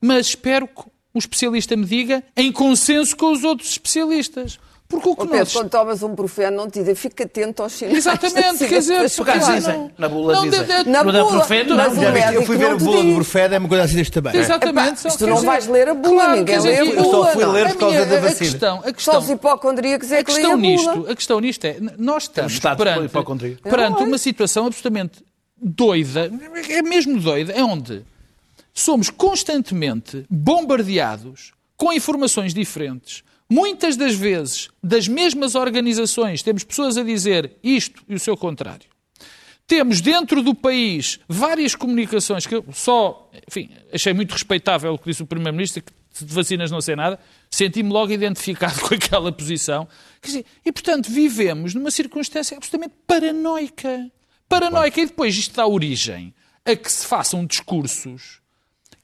[0.00, 0.82] Mas espero que
[1.14, 4.60] um especialista me diga em consenso com os outros especialistas.
[4.88, 5.52] Porque o que Pedro, nós...
[5.52, 7.98] quando tomas um profeno, não te dizem, fica atento aos sinais.
[7.98, 9.64] Exatamente, quer dizer, as por Por acaso coisas.
[9.64, 10.66] Claro, dizem, na bula Não, dizem.
[10.86, 12.02] Na Mas é bula, profeta, mas não.
[12.12, 13.14] médico eu fui ver te bolo do.
[13.16, 14.38] Brufeda, é uma coisa assim deste tamanho.
[14.40, 15.06] Exatamente.
[15.06, 16.96] Epá, tu não dizer, vais ler a bula, claro, ninguém lê a bula.
[16.96, 17.52] Eu só fui não.
[17.52, 18.38] ler a por causa minha- da a vacina.
[18.50, 20.60] questão, a Só questão, os hipocondríacos é a que leem a bula.
[20.62, 25.22] nisto, a questão nisto é, nós estamos perante É uma situação absolutamente
[25.60, 26.30] doida,
[26.70, 28.02] é mesmo doida, é onde
[28.72, 37.02] somos constantemente bombardeados com informações diferentes, muitas das vezes das mesmas organizações, temos pessoas a
[37.02, 38.86] dizer isto e o seu contrário.
[39.66, 45.10] Temos dentro do país várias comunicações que eu só, enfim, achei muito respeitável o que
[45.10, 45.92] disse o Primeiro-Ministro, que
[46.24, 47.18] de vacinas não sei nada,
[47.50, 49.86] senti-me logo identificado com aquela posição.
[50.22, 54.10] Dizer, e, portanto, vivemos numa circunstância absolutamente paranoica.
[54.48, 55.00] Paranoica.
[55.00, 56.34] E depois isto dá origem
[56.64, 58.40] a que se façam discursos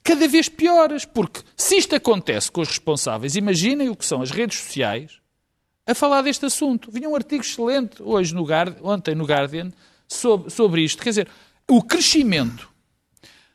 [0.05, 1.03] cada vez piores.
[1.03, 5.19] Porque se isto acontece com os responsáveis, imaginem o que são as redes sociais
[5.85, 6.89] a falar deste assunto.
[6.91, 9.71] Vinha um artigo excelente hoje no Guardian, ontem no Guardian
[10.07, 11.03] sobre, sobre isto.
[11.03, 11.27] Quer dizer,
[11.69, 12.69] o crescimento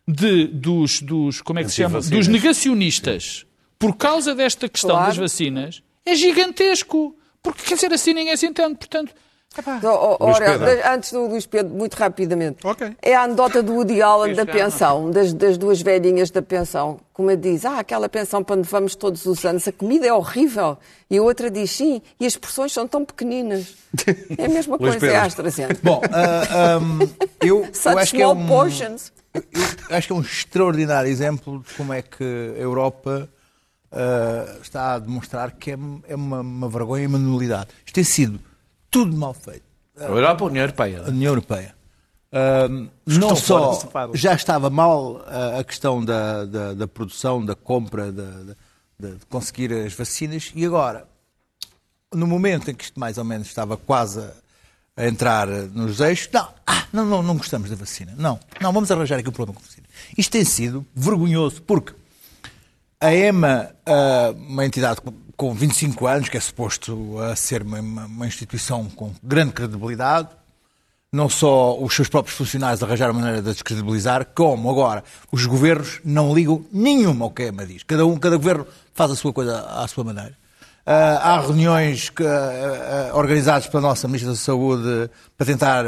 [0.06, 2.00] de, dos, dos, como é que se chama?
[2.00, 3.46] Dos negacionistas
[3.78, 5.06] por causa desta questão Claro.
[5.06, 7.16] das vacinas é gigantesco.
[7.42, 8.74] Porque, quer dizer, assim ninguém se entende.
[8.74, 9.14] Portanto,
[9.58, 12.66] epá, Oh, oh, ora, antes do Luís Pedro, muito rapidamente.
[12.66, 12.96] Ok.
[13.02, 17.00] É a anedota do Woody Allen da pensão, das, das duas velhinhas da pensão.
[17.12, 20.12] Como ele diz, ah, aquela pensão para onde vamos todos os anos, a comida é
[20.12, 20.78] horrível.
[21.10, 23.74] E a outra diz, sim, e as porções são tão pequeninas.
[24.38, 25.26] É a mesma coisa, é a Pedro.
[25.26, 25.80] AstraZeneca.
[25.82, 27.00] Bom, ah, ahm,
[27.42, 29.12] eu, eu Such acho que é small um, portions.
[29.34, 32.24] eu acho que é um extraordinário exemplo de como é que
[32.56, 33.28] a Europa
[33.92, 35.78] ah, está a demonstrar que é,
[36.08, 37.68] é uma, uma vergonha e uma nulidade.
[37.84, 38.40] Isto tem sido
[38.90, 39.62] tudo mal feito.
[39.98, 41.02] A Europa, a União Europeia.
[41.04, 41.74] A União Europeia.
[43.06, 48.12] Não fora só já estava mal ah, a questão da, da, da produção, da compra,
[48.12, 48.56] da- da-
[48.98, 51.08] de, de conseguir as vacinas, e agora,
[52.14, 54.20] no momento em que isto mais ou menos estava quase
[54.96, 58.12] a, entrar nos eixos, não, ah, não, não, não gostamos da vacina.
[58.16, 59.86] Não, não, vamos arranjar aqui o problema com a vacina.
[60.16, 61.94] Isto tem sido vergonhoso, porque
[63.00, 65.00] a EMA, ah, uma entidade
[65.40, 70.28] com- com 25 anos, que é suposto a ser uma, uma- instituição com grande credibilidade,
[71.12, 76.34] não só os seus próprios funcionários arranjaram maneira de descredibilizar, como agora os governos não
[76.34, 77.82] ligam nenhuma ao que a EMA diz.
[77.82, 80.34] Cada um, cada governo faz a sua coisa à sua maneira.
[80.86, 85.84] Ah, há reuniões que, ah, ah, organizadas pela nossa Ministra da Saúde para tentar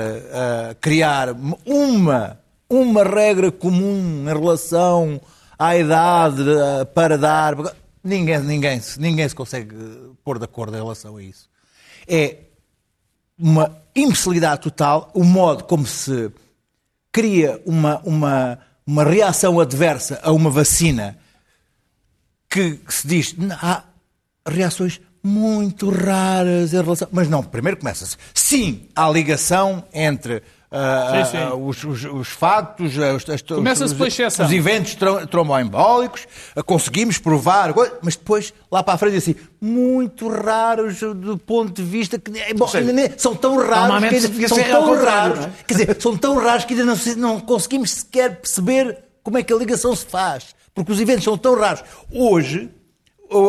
[0.81, 1.29] criar
[1.67, 2.39] uma,
[2.69, 5.21] uma regra comum em relação
[5.59, 6.43] à idade
[6.95, 7.55] para dar.
[8.03, 9.75] Ninguém, ninguém, ninguém se consegue
[10.25, 11.49] pôr de acordo em relação a isso.
[12.07, 12.39] É
[13.39, 16.31] uma imbecilidade total o modo como se
[17.11, 21.19] cria uma, uma, uma reação adversa a uma vacina
[22.49, 23.85] que se diz "Não, há
[24.47, 27.09] reações muito raras em relação.
[27.13, 28.17] Mas não, primeiro começa-se.
[28.35, 30.43] Sim, há ligação entre.
[30.73, 31.37] Ah, Sim, sim.
[31.37, 34.47] ah, os, os- os factos, ah, os, as- Começa-se os- pela exceção.
[34.47, 36.27] os eventos trom- tromboembólicos,
[36.67, 42.19] conseguimos provar, mas depois, lá para a frente, assim, muito raros do ponto de vista
[42.19, 42.67] que é, bom,
[43.19, 45.51] são tão raros que ainda- são tão raros, não é?
[45.67, 49.53] quer dizer, são tão raros que ainda não, não conseguimos sequer perceber como é que
[49.53, 51.85] a ligação se faz, porque os eventos são tão raros.
[52.11, 52.71] Hoje,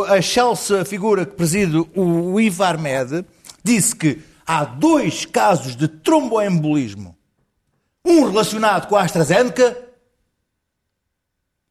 [0.08, 3.26] a Chelsea figura que preside o IVARMED
[3.64, 7.13] disse que há dois casos de tromboembolismo.
[8.06, 9.78] Um relacionado com a AstraZeneca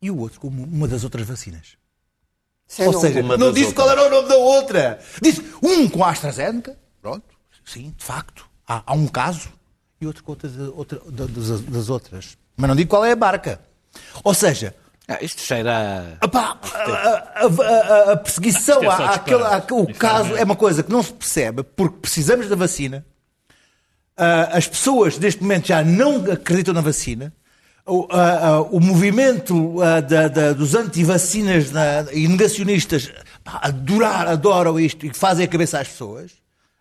[0.00, 1.76] e o outro com uma das outras vacinas.
[2.66, 4.98] Sem Ou seja, não disse qual era o nome da outra.
[5.20, 7.24] Disse um com a AstraZeneca, pronto,
[7.64, 9.50] sim, de facto, há, há um caso,
[10.00, 12.38] e outro com outras, outra, das, das outras.
[12.56, 13.60] Mas não digo qual é a barca.
[14.24, 14.74] Ou seja,
[15.08, 16.24] Ah, isto cheira a...
[16.24, 17.42] A,
[18.08, 21.12] a- a- perseguição é àquele- o Isso caso é- é uma coisa que não se
[21.12, 23.04] percebe porque precisamos da vacina.
[24.16, 27.32] Ah, as pessoas neste momento já não acreditam na vacina.
[27.86, 33.10] O, ah, ah, o movimento ah, da- da- dos antivacinas na- e negacionistas
[33.44, 36.30] adorar, adoram isto e fazem a cabeça às pessoas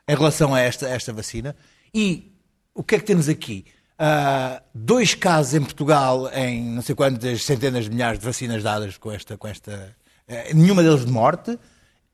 [0.07, 1.55] em relação a esta, esta vacina.
[1.93, 2.31] E
[2.75, 3.65] o que é que temos aqui?
[3.97, 8.97] Ah, dois casos em Portugal em não sei quantas centenas de milhares de vacinas dadas
[8.97, 9.95] com esta, com esta
[10.27, 11.57] eh, nenhuma deles de morte.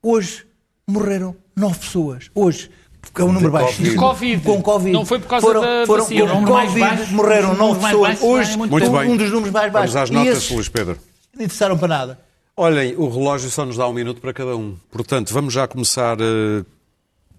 [0.01, 0.45] Hoje
[0.88, 2.30] morreram nove pessoas.
[2.36, 2.70] Hoje,
[3.12, 3.82] porque é um número baixo.
[3.82, 4.43] De Covid.
[4.43, 4.91] Com Covid.
[4.91, 6.34] Não foi por causa foram, da foram, vacina.
[6.34, 8.01] Mais Covid baixo- morreram nove pessoas.
[8.08, 9.10] baixos Hoje, é muito um, bem.
[9.12, 9.93] um dos números mais baixos.
[9.93, 10.97] Vamos às notas, esses Luís Pedro.
[11.36, 12.20] Não interessaram para nada.
[12.55, 14.76] Olhem, o relógio só nos dá um minuto para cada um.
[14.91, 16.66] Portanto, vamos já começar eh,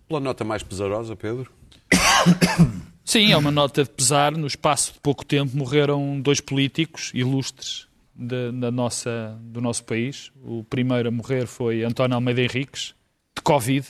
[0.06, 1.50] pela nota mais pesarosa, Pedro.
[3.04, 4.32] Sim, é uma nota de pesar.
[4.32, 10.30] No espaço de pouco tempo morreram dois políticos ilustres de- da nossa, do nosso país.
[10.44, 12.94] O primeiro a morrer foi António Almeida Henriques,
[13.36, 13.86] de Covid.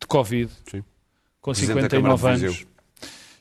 [0.00, 0.50] De Covid.
[0.70, 0.82] Sim.
[1.40, 2.48] Com Presidente da Câmara de 59 Viseu.
[2.50, 2.66] anos.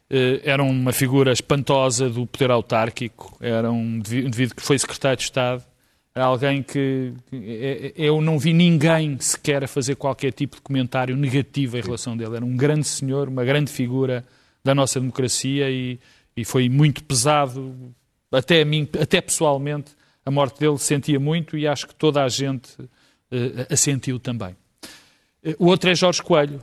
[0.09, 3.35] Eh, Era uma figura espantosa do poder autárquico.
[3.41, 5.63] Era um indiví- indivíduo que foi secretário de Estado.
[6.13, 10.61] Era alguém que que- eh, eu não vi ninguém sequer a fazer qualquer tipo de
[10.61, 12.35] comentário negativo em relação dele.
[12.37, 14.25] Era um grande senhor, uma grande figura
[14.63, 15.99] da nossa democracia e,
[16.37, 17.75] e foi muito pesado,
[18.31, 19.91] até a mim, até pessoalmente,
[20.25, 22.69] a morte dele sentia muito e acho que toda a gente
[23.31, 24.55] eh, a sentiu também.
[25.45, 26.59] Eh, O outro é Jorge Coelho.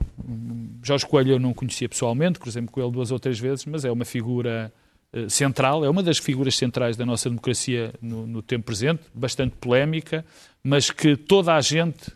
[0.82, 3.90] Jorge Coelho eu não conhecia pessoalmente, cruzei-me com ele duas ou três vezes, mas é
[3.92, 4.72] uma figura
[5.12, 9.54] eh, central, é uma das figuras centrais da nossa democracia no, no tempo presente, bastante
[9.56, 10.24] polémica,
[10.62, 12.10] mas que toda a gente,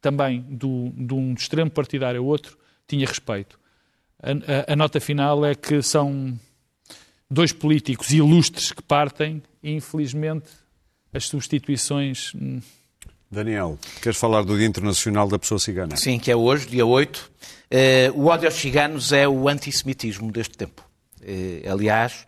[0.00, 2.56] também do, de um extremo partidário ao outro,
[2.86, 3.58] tinha respeito.
[4.22, 6.38] A, a- a nota final é que são
[7.30, 10.46] dois políticos ilustres que partem e, infelizmente,
[11.12, 12.60] as substituições hum,
[13.34, 15.96] Daniel, queres falar do Dia Internacional da Pessoa Cigana?
[15.96, 17.32] Sim, que é hoje, dia 8.
[17.70, 20.82] Eh, o ódio aos ciganos é o antissemitismo deste tempo.
[21.20, 22.24] Eh, aliás,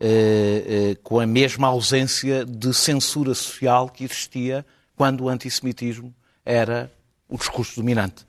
[0.00, 6.12] eh, com a mesma ausência de censura social que existia quando o antissemitismo
[6.44, 6.90] era
[7.28, 8.26] o discurso dominante.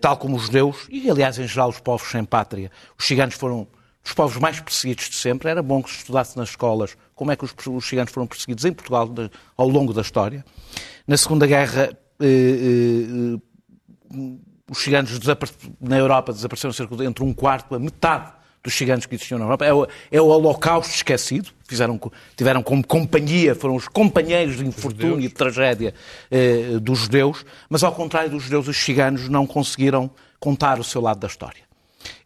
[0.00, 3.66] Tal como os judeus, e aliás, em geral, os povos sem pátria, os ciganos foram
[4.04, 5.50] dos povos mais perseguidos de sempre.
[5.50, 8.64] Era bom que se estudasse nas escolas como é que os, os ciganos foram perseguidos
[8.64, 9.12] em Portugal
[9.56, 10.44] ao longo da história.
[11.08, 11.88] Na Segunda Guerra,
[12.20, 13.38] eh, eh,
[14.70, 15.18] os ciganos
[15.80, 18.30] na Europa desapareceram cerca de entre um quarto a metade
[18.62, 19.64] dos ciganos que existiam na Europa.
[19.64, 21.48] É o, é o holocausto esquecido.
[21.66, 21.98] Fizeram,
[22.36, 25.94] tiveram como companhia, foram os companheiros de infortúnio e de tragédia
[26.30, 31.00] eh, dos judeus, mas ao contrário dos judeus, os ciganos não conseguiram contar o seu
[31.00, 31.62] lado da história.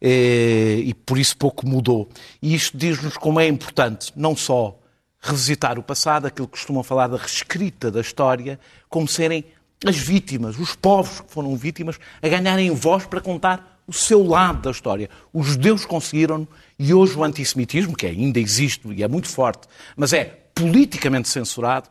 [0.00, 2.08] Eh, e por isso pouco mudou.
[2.42, 4.76] E isto diz-nos como é importante não só
[5.22, 8.58] revisitar o passado, aquilo que costumam falar da reescrita da história,
[8.88, 9.44] como serem
[9.86, 14.62] as vítimas, os povos que foram vítimas, a ganharem voz para contar o seu lado
[14.62, 15.08] da história.
[15.32, 16.46] Os judeus conseguiram
[16.78, 21.88] e hoje o antissemitismo, que ainda existe e é muito forte, mas é politicamente censurado,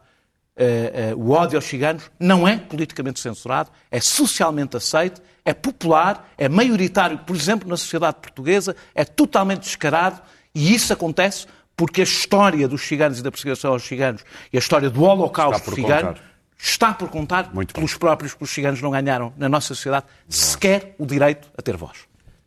[0.55, 6.31] eh, eh, o ódio aos ciganos não é politicamente censurado, é socialmente aceito, é popular,
[6.37, 10.21] é maioritário, por exemplo, na sociedade portuguesa, é totalmente descarado
[10.53, 11.47] e isso acontece
[11.81, 14.23] porque a história dos ciganos e da perseguição aos ciganos
[14.53, 16.21] e a história do holocausto cigano contar.
[16.59, 20.93] está por contar Muito pelos próprios que os ciganos não ganharam na nossa sociedade sequer
[20.99, 21.97] o direito a ter voz.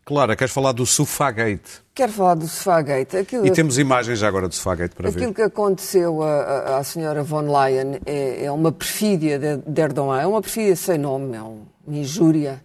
[0.05, 1.83] Clara, queres falar do Sofagate?
[1.93, 3.17] Quero falar do Sofagate.
[3.17, 5.35] Aquilo, E temos imagens já agora do Sofagate para aquilo ver.
[5.35, 10.21] que aconteceu à, à- senhora von Leyen é, é uma perfídia de, de Erdogan.
[10.21, 12.63] É uma perfídia sem nome, é um- uma injúria,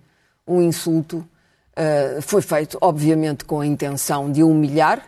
[0.47, 1.25] um insulto.
[1.75, 5.01] Ah, foi feito, obviamente, com a intenção de humilhar.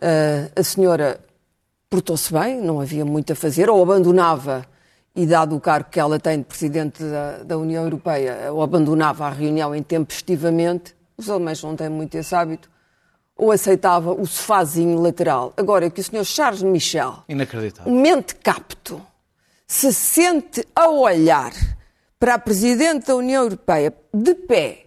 [0.00, 1.20] Ah, a senhora
[1.90, 4.64] portou-se bem, não havia muito a fazer, ou abandonava,
[5.14, 9.26] e dado o cargo que ela tem de Presidente da, da União Europeia, ou abandonava
[9.26, 12.70] a reunião intempestivamente, os alemães não têm muito esse hábito,
[13.36, 15.52] ou aceitava o sofazinho lateral.
[15.56, 16.24] Agora, que o Sr.
[16.24, 17.92] Charles Michel, Inacreditável.
[17.92, 19.00] mente capto,
[19.66, 21.52] se sente a olhar
[22.18, 24.86] para a Presidente da União Europeia de pé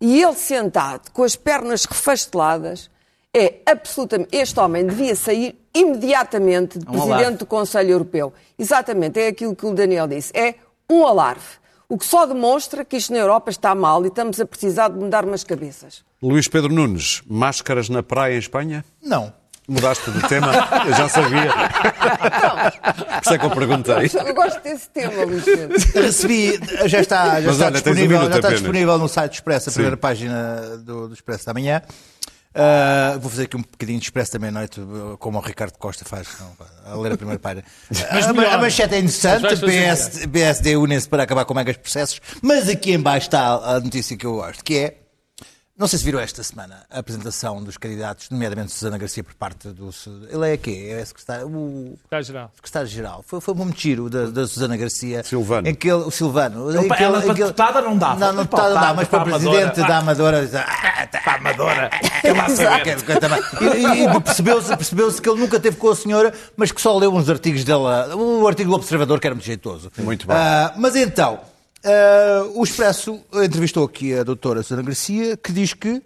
[0.00, 2.88] e ele sentado com as pernas refasteladas,
[3.34, 4.30] é absolutamente.
[4.36, 7.36] Este homem devia sair imediatamente de Um Presidente alarve.
[7.38, 8.32] do Conselho Europeu.
[8.58, 10.32] Exatamente, é aquilo que o Daniel disse.
[10.34, 10.54] É
[10.90, 11.58] um alarve.
[11.88, 14.98] O que só demonstra que isto na Europa está mal e estamos a precisar de
[14.98, 16.04] mudar umas cabeças.
[16.22, 18.84] Luís Pedro Nunes, máscaras na praia em Espanha?
[19.02, 19.32] Não.
[19.66, 20.50] Mudaste de tema?
[20.86, 21.52] Eu já sabia.
[21.52, 24.10] Por isso é que eu perguntei.
[24.26, 25.76] Eu gosto desse tema, Luís Pedro.
[25.94, 29.30] Recebi, já está, já Mas está, olha, um disponível, minuto já está disponível no site
[29.32, 31.82] do Expresso, a primeira página do, do Expresso da manhã.
[32.54, 34.80] Ah, vou fazer aqui um bocadinho de Expresso da meia-noite,
[35.18, 37.64] como o Ricardo Costa faz, não, a ler a primeira página.
[38.10, 38.54] a, melhor.
[38.54, 42.92] a manchete é interessante, Mas fazer PSD unem-se para acabar com megas processos, mas aqui
[42.92, 44.96] em baixo está a notícia que eu gosto, que é,
[45.78, 49.68] não sei se viram esta semana, a apresentação dos candidatos, nomeadamente Susana Garcia por parte
[49.68, 49.90] do...
[50.28, 50.88] Ele é quê?
[50.90, 51.46] É secretário...
[51.48, 52.50] O, Está geral.
[52.56, 53.24] secretário-geral.
[53.26, 55.22] Foi, foi um muito giro da, da Susana Garcia.
[55.22, 55.68] Silvano.
[55.68, 56.68] Em que ele, o Silvano.
[56.76, 58.18] em que ela ele- para em que ele- deputada não dava.
[58.20, 59.86] Não, não deputada não dá, mas para para presidente amadora.
[59.88, 60.50] da Amadora.
[60.66, 61.90] "Ah, tá." Para a Amadora.
[62.82, 63.40] Que- que também-
[63.78, 67.14] E, e percebeu-se percebeu que ele nunca teve com a senhora, mas que só leu
[67.14, 68.14] uns artigos dela.
[68.16, 69.90] O artigo do Observador, que era muito jeitoso.
[69.98, 70.36] Muito bem.
[70.36, 71.38] Ah, mas então,
[71.84, 76.02] ah, o Expresso entrevistou aqui a doutora Susana Garcia, que diz que,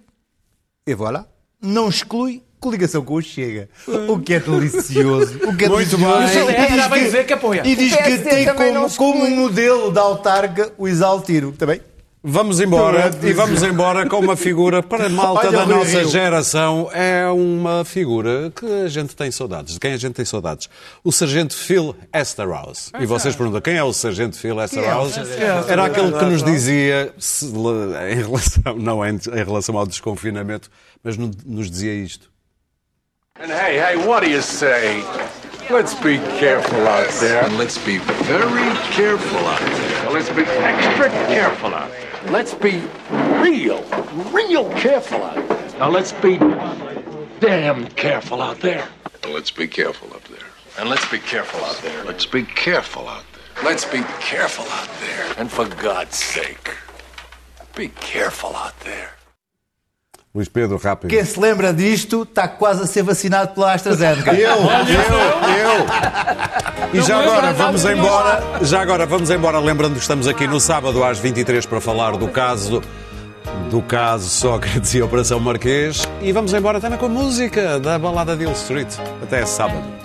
[0.86, 1.26] e voilà,
[1.60, 3.68] não exclui coligação com o Chega.
[4.08, 5.36] O que é delicioso.
[5.48, 6.46] O que é Muito delicioso.
[6.46, 7.04] bem.
[7.06, 7.62] E diz que- apoia.
[7.66, 11.52] E diz que tem como, como modelo da autarca o Isaltiro.
[11.52, 11.80] Também?
[12.24, 16.08] Vamos embora e vamos embora com uma figura para a malta Olha da nossa Rio.
[16.08, 16.88] geração.
[16.92, 19.74] É uma figura que a gente tem saudades.
[19.74, 20.68] De quem a gente tem saudades?
[21.02, 22.92] O Sargento Phil Esterhaus.
[23.00, 25.14] E vocês perguntam, quem é o Sargento Phil Esterhaus?
[25.68, 30.70] Era aquele que nos dizia, se- em relação, não em, em relação ao desconfinamento,
[31.02, 32.30] mas no- nos dizia isto.
[33.40, 35.02] And hey, hey, what do you say?
[35.70, 37.44] Let's be careful out there.
[37.46, 39.81] And let's be very careful out there.
[40.12, 41.90] Let's be extra careful out.
[42.26, 42.82] Let's be
[43.40, 43.82] real,
[44.30, 45.20] real careful.
[45.78, 46.36] Now let's be
[47.40, 48.86] damn careful out there.
[49.22, 50.46] And let's be careful up there.
[50.78, 52.04] And let's be careful out there.
[52.04, 53.64] Let's be careful out there.
[53.64, 55.34] Let's be careful out there.
[55.38, 56.76] And for God's sake,
[57.74, 59.14] be careful out there.
[60.34, 61.10] Luís Pedro, rápido.
[61.10, 64.32] Quem se lembra disto está quase a ser vacinado pela AstraZeneca.
[64.32, 64.56] Eu, eu,
[65.58, 66.94] eu.
[66.94, 71.04] E já agora vamos embora, já agora vamos embora lembrando que estamos aqui no sábado
[71.04, 72.82] às 23 para falar do caso
[73.70, 78.36] do caso Sócrates e Operação Marquês e vamos embora também com a música da balada
[78.36, 78.88] de Hill Street.
[79.22, 80.01] Até sábado.